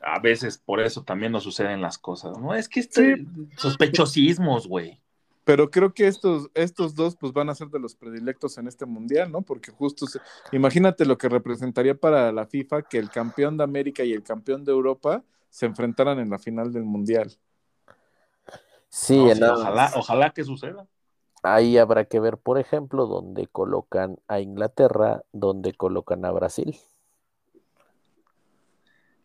[0.03, 2.53] a veces por eso también nos suceden las cosas, ¿no?
[2.53, 3.25] Es que este
[3.57, 5.01] sospechosismos, güey.
[5.45, 8.85] Pero creo que estos, estos dos pues van a ser de los predilectos en este
[8.85, 9.41] mundial, ¿no?
[9.41, 10.19] Porque justo, se-
[10.51, 14.63] imagínate lo que representaría para la FIFA que el campeón de América y el campeón
[14.63, 17.37] de Europa se enfrentaran en la final del mundial.
[18.89, 20.87] Sí, No, en sí, ojalá, ojalá que suceda.
[21.41, 26.77] Ahí habrá que ver, por ejemplo, dónde colocan a Inglaterra, dónde colocan a Brasil.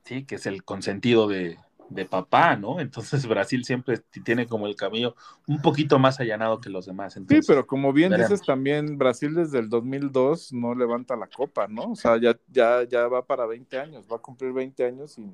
[0.04, 1.58] Sí, que es el consentido de,
[1.88, 2.80] de papá, ¿no?
[2.80, 5.14] Entonces Brasil siempre tiene como el camino
[5.46, 7.14] un poquito más allanado que los demás.
[7.14, 8.30] Sí, pero como bien veremos.
[8.30, 11.92] dices, también Brasil desde el 2002 no levanta la copa, ¿no?
[11.92, 15.32] O sea, ya, ya, ya va para 20 años, va a cumplir 20 años sin,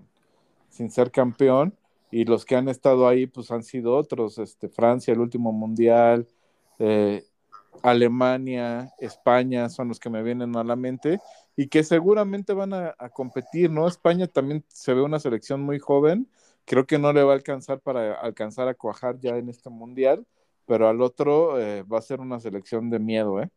[0.68, 1.74] sin ser campeón.
[2.10, 6.28] Y los que han estado ahí, pues han sido otros, este, Francia, el último mundial,
[6.78, 7.24] eh,
[7.82, 11.18] Alemania, España, son los que me vienen a la mente
[11.56, 13.88] y que seguramente van a, a competir, ¿no?
[13.88, 16.28] España también se ve una selección muy joven,
[16.64, 20.26] creo que no le va a alcanzar para alcanzar a cuajar ya en este mundial,
[20.66, 23.50] pero al otro eh, va a ser una selección de miedo, ¿eh?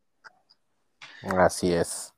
[1.37, 2.11] Así es.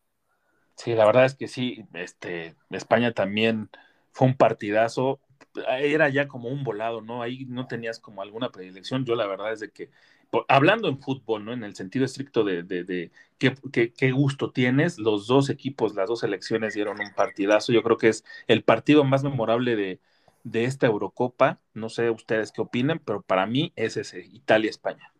[0.75, 3.69] Sí, la verdad es que sí, este, España también
[4.13, 5.19] fue un partidazo,
[5.67, 7.21] era ya como un volado, ¿no?
[7.21, 9.03] Ahí no tenías como alguna predilección.
[9.05, 9.89] Yo la verdad es de que,
[10.31, 11.51] por- hablando en fútbol, ¿no?
[11.53, 15.95] En el sentido estricto de, de, de qué, qué- qué gusto tienes, los dos equipos,
[15.95, 17.73] las dos selecciones dieron un partidazo.
[17.73, 19.99] Yo creo que es el partido más memorable de,
[20.43, 21.59] de esta Eurocopa.
[21.73, 25.13] No sé ustedes qué opinen, pero para mí es ese, Italia-España.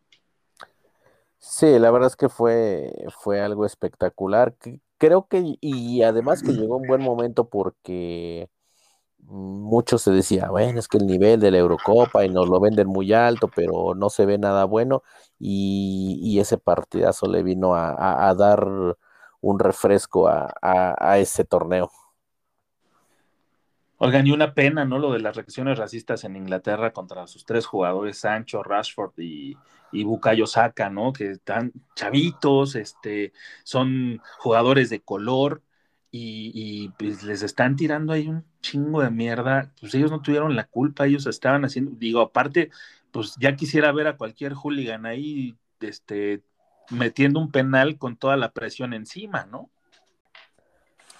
[1.39, 4.55] Sí, la verdad es que fue, fue algo espectacular.
[4.97, 8.49] Creo que, y además que llegó un buen momento porque
[9.19, 12.87] mucho se decía, bueno, es que el nivel de la Eurocopa y nos lo venden
[12.87, 15.03] muy alto, pero no se ve nada bueno.
[15.39, 18.67] Y, ese partidazo le vino a, a- dar
[19.41, 21.91] un refresco a- a ese torneo.
[24.01, 24.97] Oigan, y una pena, ¿no?
[24.97, 29.57] Lo de las reacciones racistas en Inglaterra contra sus tres jugadores, Sancho, Rashford y,
[29.91, 31.11] y Bukayo Saka, ¿no?
[31.11, 33.33] Que están chavitos, este,
[33.63, 35.61] son jugadores de color
[36.11, 39.73] y, y, pues les están tirando ahí un chingo de mierda.
[39.81, 42.71] Pues ellos no tuvieron la culpa, ellos estaban haciendo, digo, aparte,
[43.11, 46.41] pues ya quisiera ver a cualquier hooligan ahí, este,
[46.89, 49.69] metiendo un penal con toda la presión encima, ¿no?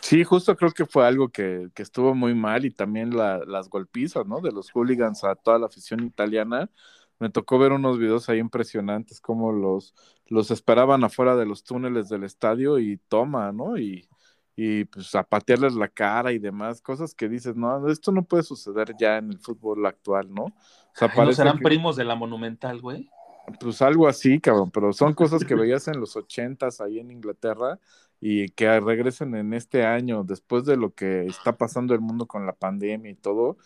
[0.10, 3.70] Sí, justo creo que fue algo que, que estuvo muy mal y también la- las
[3.70, 4.42] golpizas, ¿no?
[4.42, 6.72] De los hooligans a toda la afición italiana.
[7.20, 9.94] Me tocó ver unos videos ahí impresionantes, como los,
[10.26, 13.78] los esperaban afuera de los túneles del estadio y toma, ¿no?
[13.78, 14.10] Y,
[14.56, 18.42] y pues a patearles la cara y demás, cosas que dices, no, esto no puede
[18.42, 20.46] suceder ya en el fútbol actual, ¿no?
[20.46, 20.56] O
[20.96, 23.12] sea, Ay, ¿No serán que- primos de la Monumental, güey?
[23.60, 27.80] Pues algo así, cabrón, pero son cosas que veías en los ochentas ahí en Inglaterra
[28.22, 32.46] y que regresen en este año, después de lo que está pasando el mundo con
[32.46, 33.58] la pandemia y todo,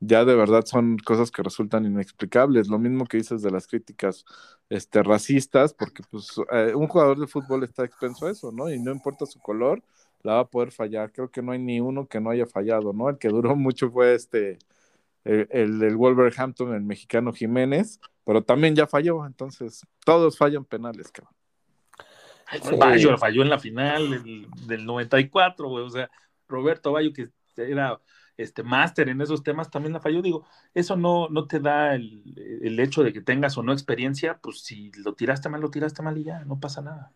[0.00, 2.68] ya de verdad son cosas que resultan inexplicables.
[2.68, 4.24] Lo mismo que dices de las críticas
[4.68, 8.70] este, racistas, porque pues eh, un jugador de fútbol está expenso a eso, ¿no?
[8.70, 9.82] Y no importa su color,
[10.22, 11.12] la va a poder fallar.
[11.12, 13.08] Creo que no hay ni uno que no haya fallado, ¿no?
[13.10, 14.58] El que duró mucho fue este,
[15.24, 21.10] el, el del Wolverhampton, el mexicano Jiménez, pero también ya falló, entonces todos fallan penales,
[21.10, 21.34] cabrón.
[22.46, 22.76] Ay, Sí.
[22.76, 25.84] Bayo falló en la final del, del 94, güey.
[25.84, 26.10] O sea,
[26.48, 27.98] Roberto Bayo, que era
[28.36, 30.20] este máster en esos temas, también la falló.
[30.20, 32.22] Digo, eso no, no te da el,
[32.62, 36.02] el hecho de que tengas o no experiencia, pues si lo tiraste mal, lo tiraste
[36.02, 37.12] mal y ya, no pasa nada.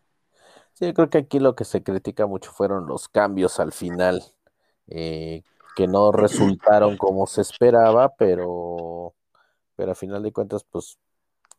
[0.73, 4.23] Sí, yo creo que aquí lo que se critica mucho fueron los cambios al final,
[4.87, 5.43] eh,
[5.77, 9.13] que no resultaron como se esperaba, pero,
[9.75, 10.97] pero a final de cuentas, pues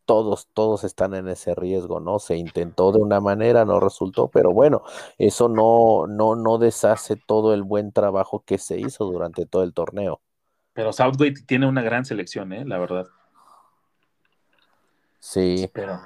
[0.07, 2.19] todos, todos están en ese riesgo, ¿no?
[2.19, 4.83] Se intentó de una manera, no resultó, pero bueno,
[5.19, 9.73] eso no, no, no deshace todo el buen trabajo que se hizo durante todo el
[9.73, 10.21] torneo.
[10.73, 12.65] Pero Southgate tiene una gran selección, ¿eh?
[12.65, 13.07] La verdad.
[15.21, 16.01] Sí, Pero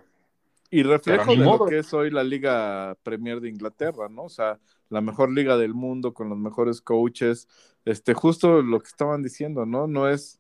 [0.69, 1.65] Y reflejo Pero de modo.
[1.65, 4.25] lo que es hoy la Liga Premier de Inglaterra, ¿no?
[4.25, 4.59] O sea,
[4.93, 7.49] la mejor liga del mundo con los mejores coaches.
[7.87, 9.87] Este, justo lo que estaban diciendo, ¿no?
[9.87, 10.39] No es,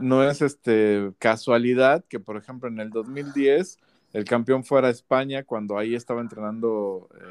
[0.00, 3.78] no es este casualidad que, por ejemplo, en el 2010
[4.12, 7.24] el campeón fuera España cuando ahí estaba entrenando eh,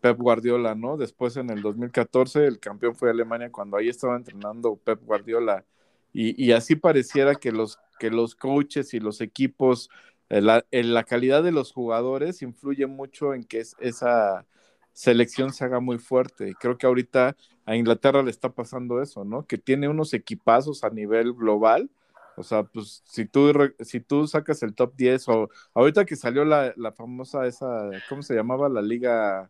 [0.00, 0.96] Pep Guardiola, ¿no?
[0.98, 5.64] Después en el 2014 el campeón fue Alemania cuando ahí estaba entrenando Pep Guardiola.
[6.12, 9.90] Y, y así pareciera que los, que los coaches y los equipos,
[10.28, 14.46] eh, la, en la calidad de los jugadores influye mucho en que es, esa
[14.98, 16.48] selección se haga muy fuerte.
[16.48, 19.46] Y creo que ahorita a Inglaterra le está pasando eso, ¿no?
[19.46, 21.88] Que tiene unos equipazos a nivel global.
[22.36, 26.44] O sea, pues si tú, si tú sacas el top 10 o ahorita que salió
[26.44, 28.68] la, la famosa esa, ¿cómo se llamaba?
[28.68, 29.48] La liga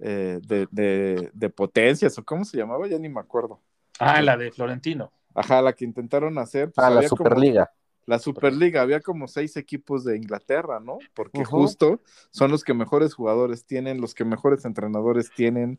[0.00, 3.60] eh, de, de, de, potencias o cómo se llamaba, ya ni me acuerdo.
[3.98, 5.12] Ah, la de Florentino.
[5.34, 6.70] Ajá, la que intentaron hacer.
[6.70, 7.72] Pues, ah, la Superliga.
[8.06, 10.98] La Superliga, había como seis equipos de Inglaterra, ¿no?
[11.14, 12.00] Porque justo
[12.30, 15.78] son los que mejores jugadores tienen, los que mejores entrenadores tienen,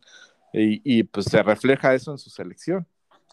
[0.54, 2.88] y, pues se refleja eso en su selección.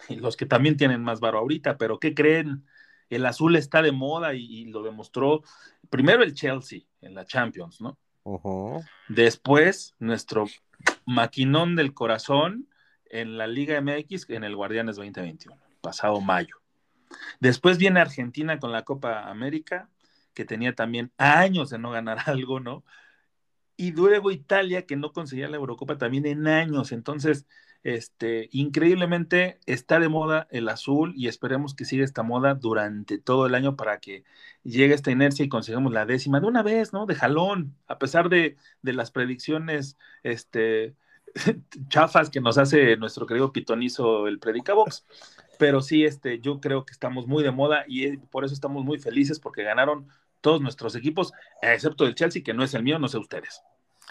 [0.09, 2.67] Y los que también tienen más varo ahorita, pero ¿qué creen?
[3.11, 5.43] El azul está de moda y, lo demostró
[5.89, 7.99] primero el Chelsea en la Champions, ¿no?
[9.09, 10.47] Después nuestro
[11.07, 12.69] maquinón del corazón
[13.07, 16.62] en la Liga MX en el Guardianes 2021, pasado mayo.
[17.41, 19.91] Después viene Argentina con la Copa América,
[20.35, 22.85] que tenía también años de no ganar algo, ¿no?
[23.77, 26.93] Y luego Italia, que no conseguía la Eurocopa también en años.
[26.93, 27.47] Entonces,
[27.83, 33.47] este, increíblemente está de moda el azul y esperemos que siga esta moda durante todo
[33.47, 34.25] el año para que
[34.63, 37.07] llegue esta inercia y consigamos la décima de una vez, ¿no?
[37.07, 40.95] De jalón, a pesar de, de las predicciones, este,
[41.89, 45.05] chafas que nos hace nuestro querido pitonizo el Predicabox.
[45.63, 48.99] Pero sí, este, yo creo que estamos muy de moda y por eso estamos muy
[48.99, 50.09] felices porque ganaron
[50.41, 53.63] todos nuestros equipos, excepto el Chelsea, que no es el mío, no sé ustedes.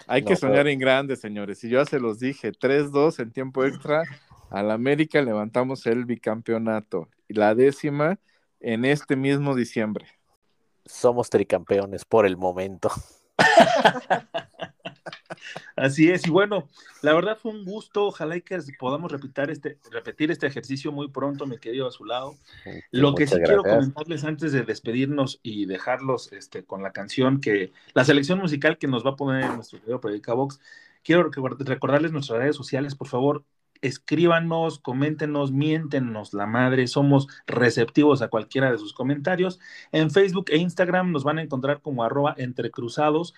[0.06, 1.62] Hay que soñar en grande, señores.
[1.62, 4.04] Y yo ya se los dije, 3-2 en tiempo extra.
[4.48, 7.10] Al América levantamos el bicampeonato.
[7.28, 8.18] Y la décima
[8.58, 10.06] en este mismo diciembre.
[10.86, 12.90] Somos tricampeones por el momento.
[15.76, 16.68] Así es, y bueno,
[17.02, 21.46] la verdad fue un gusto, ojalá que podamos repetir este, repetir este ejercicio muy pronto,
[21.46, 22.36] me querido a su lado.
[22.90, 27.72] Lo que sí quiero comentarles antes de despedirnos y dejarlos este, con la canción que,
[27.94, 30.60] la selección musical que nos va a poner en nuestro video Predica Box,
[31.02, 33.44] quiero recordarles nuestras redes sociales, por favor,
[33.82, 39.58] escríbanos, coméntenos, miéntenos la madre, somos receptivos a cualquiera de sus comentarios.
[39.90, 43.34] En Facebook e Instagram nos van a encontrar como arroba entrecruzados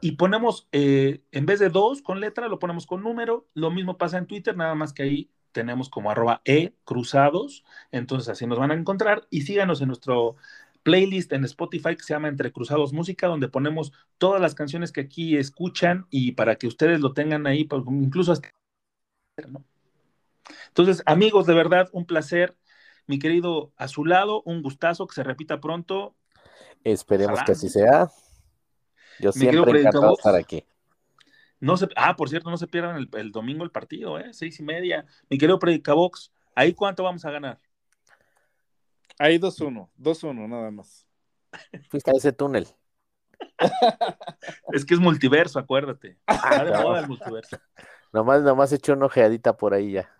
[0.00, 3.46] y ponemos, eh, en vez de dos con letra, lo ponemos con número.
[3.54, 7.64] Lo mismo pasa en Twitter, nada más que ahí tenemos como arroba e cruzados.
[7.90, 10.36] Entonces así nos van a encontrar y síganos en nuestro
[10.82, 15.02] playlist en Spotify que se llama Entre Cruzados Música, donde ponemos todas las canciones que
[15.02, 18.52] aquí escuchan y para que ustedes lo tengan ahí, pues, incluso hasta...
[20.68, 22.56] Entonces, amigos, de verdad, un placer.
[23.06, 26.14] Mi querido a su lado, un gustazo que se repita pronto.
[26.84, 28.10] Esperemos que así sea.
[29.20, 30.64] Yo siempre encantado estar aquí.
[31.60, 34.32] No se, ah, por cierto, no se pierdan el, domingo el partido, ¿eh?
[34.32, 35.06] Seis y media.
[35.28, 37.58] Mi querido Predicabox, ¿ahí cuánto vamos a ganar?
[39.18, 41.06] Ahí 2-1, 2-1 nada más.
[41.90, 42.68] Fuiste a ese túnel.
[44.72, 46.16] es que es multiverso, acuérdate.
[46.26, 47.58] Ah, de moda el multiverso.
[48.12, 50.10] Nomás, nomás hecho una ojeadita por ahí ya.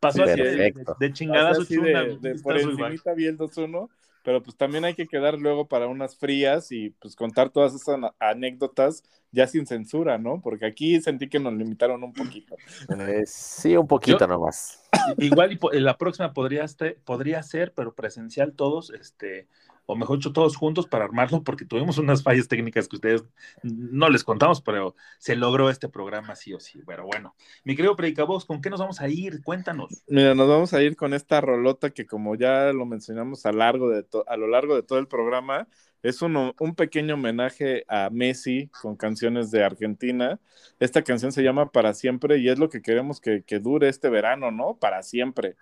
[0.00, 3.88] Pasó así de, de, chingada su de, de, por encimita vi el 2-1
[4.24, 8.00] pero pues también hay que quedar luego para unas frías y pues contar todas esas
[8.18, 10.40] anécdotas ya sin censura, ¿no?
[10.40, 12.56] Porque aquí sentí que nos limitaron un poquito.
[12.88, 14.82] Eh, sí, un poquito nomás.
[15.18, 16.64] Igual y la próxima podría,
[17.04, 19.46] podría ser, pero presencial todos, este,
[19.86, 23.24] o mejor dicho, todos juntos para armarlo, porque tuvimos unas fallas técnicas que ustedes
[23.62, 26.80] no les contamos, pero se logró este programa sí o sí.
[26.86, 27.34] Pero bueno,
[27.64, 29.42] mi querido Predicavoz, ¿con qué nos vamos a ir?
[29.42, 30.02] Cuéntanos.
[30.06, 33.90] Mira, nos vamos a ir con esta rolota que como ya lo mencionamos a, largo
[33.90, 35.68] de a lo largo de todo el programa,
[36.04, 40.38] es un, un, pequeño homenaje a Messi con canciones de Argentina.
[40.78, 44.10] Esta canción se llama Para Siempre y es lo que queremos que, que dure este
[44.10, 44.76] verano, ¿no?
[44.76, 45.56] Para siempre.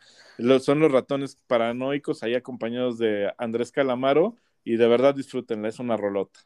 [0.60, 5.97] son los ratones paranoicos ahí acompañados de Andrés Calamaro y de verdad disfrútenla, es una
[5.97, 6.40] rolota.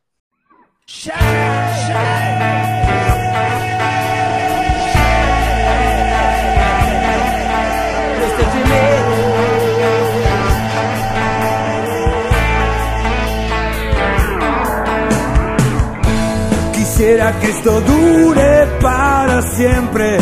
[17.16, 20.18] Que esto dure para siempre.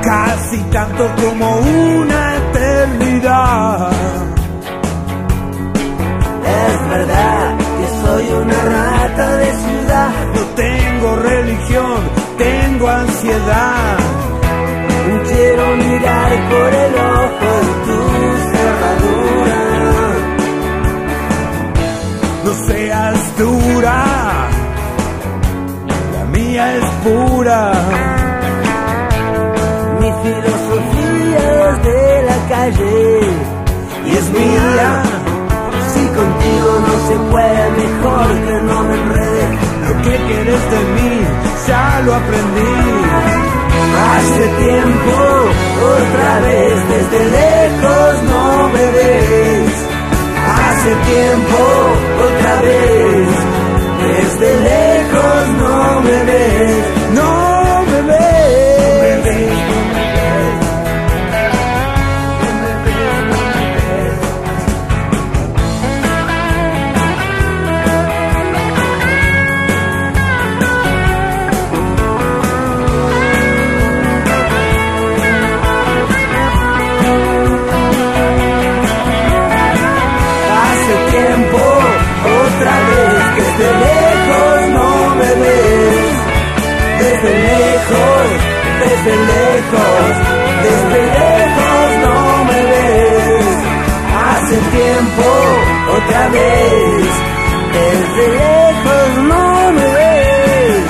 [0.00, 3.90] Casi tanto como una eternidad.
[6.46, 10.10] Es verdad que soy una rata de ciudad.
[10.34, 11.98] No tengo religión,
[12.38, 13.96] tengo ansiedad.
[15.26, 18.07] Quiero mirar por el ojo de tu
[23.08, 24.04] seas dura,
[26.14, 27.72] la mía es pura.
[30.00, 33.20] Mi filosofía es de la calle
[34.06, 35.02] y es mía.
[35.92, 39.58] Si contigo no se puede mejor que no me enrede.
[39.86, 41.20] Lo que quieres de mí,
[41.66, 42.74] ya lo aprendí.
[44.10, 45.16] Hace tiempo,
[45.96, 49.67] otra vez, desde lejos no me ves.
[50.78, 51.56] Hace tiempo,
[52.24, 53.28] otra vez,
[54.06, 56.84] desde lejos no me ves.
[57.14, 57.47] No
[89.08, 90.10] desde lejos,
[90.64, 93.56] desde lejos no me ves.
[94.28, 95.26] Hace tiempo,
[95.96, 97.06] otra vez,
[97.72, 100.86] desde lejos no me ves.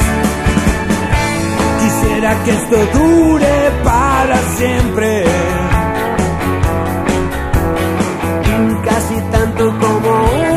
[1.81, 5.25] Quisiera que esto dure para siempre.
[8.85, 10.11] casi tanto como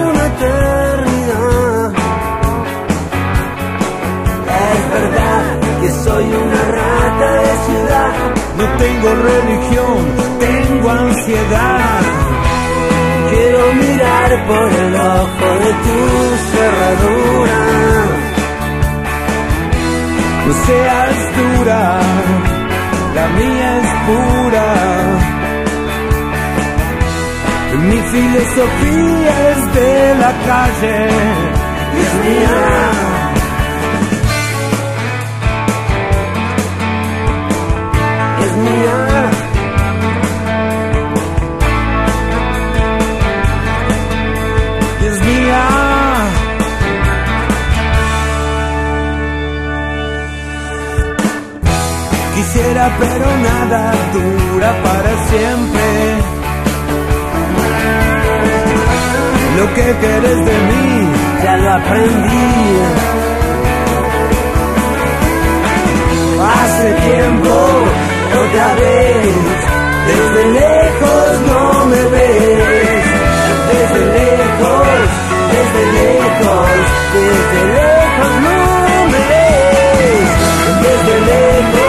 [0.10, 1.94] una eternidad.
[4.74, 6.61] Es verdad que soy una
[8.92, 9.98] tengo religión,
[10.40, 12.02] tengo ansiedad.
[13.30, 16.00] quiero mirar por el ojo de tu
[16.52, 17.62] cerradura.
[20.46, 22.00] No seas dura,
[23.16, 24.68] la mía es pura.
[27.90, 31.08] Mi filosofía es de la calle,
[32.02, 33.11] Es mía,
[52.82, 55.86] Pero nada dura para siempre.
[59.58, 61.10] Lo que quieres de mí,
[61.44, 62.48] ya lo aprendí.
[66.42, 67.54] Hace tiempo,
[68.44, 69.36] otra vez,
[70.08, 73.06] desde lejos no me ves.
[73.72, 74.88] Desde lejos,
[75.54, 76.70] desde lejos,
[77.14, 80.30] desde lejos no me ves.
[80.86, 81.81] Desde lejos,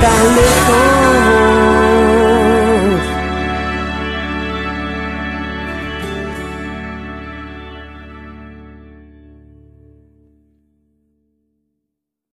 [0.00, 0.08] ves.
[0.08, 0.79] Ni tan lejos.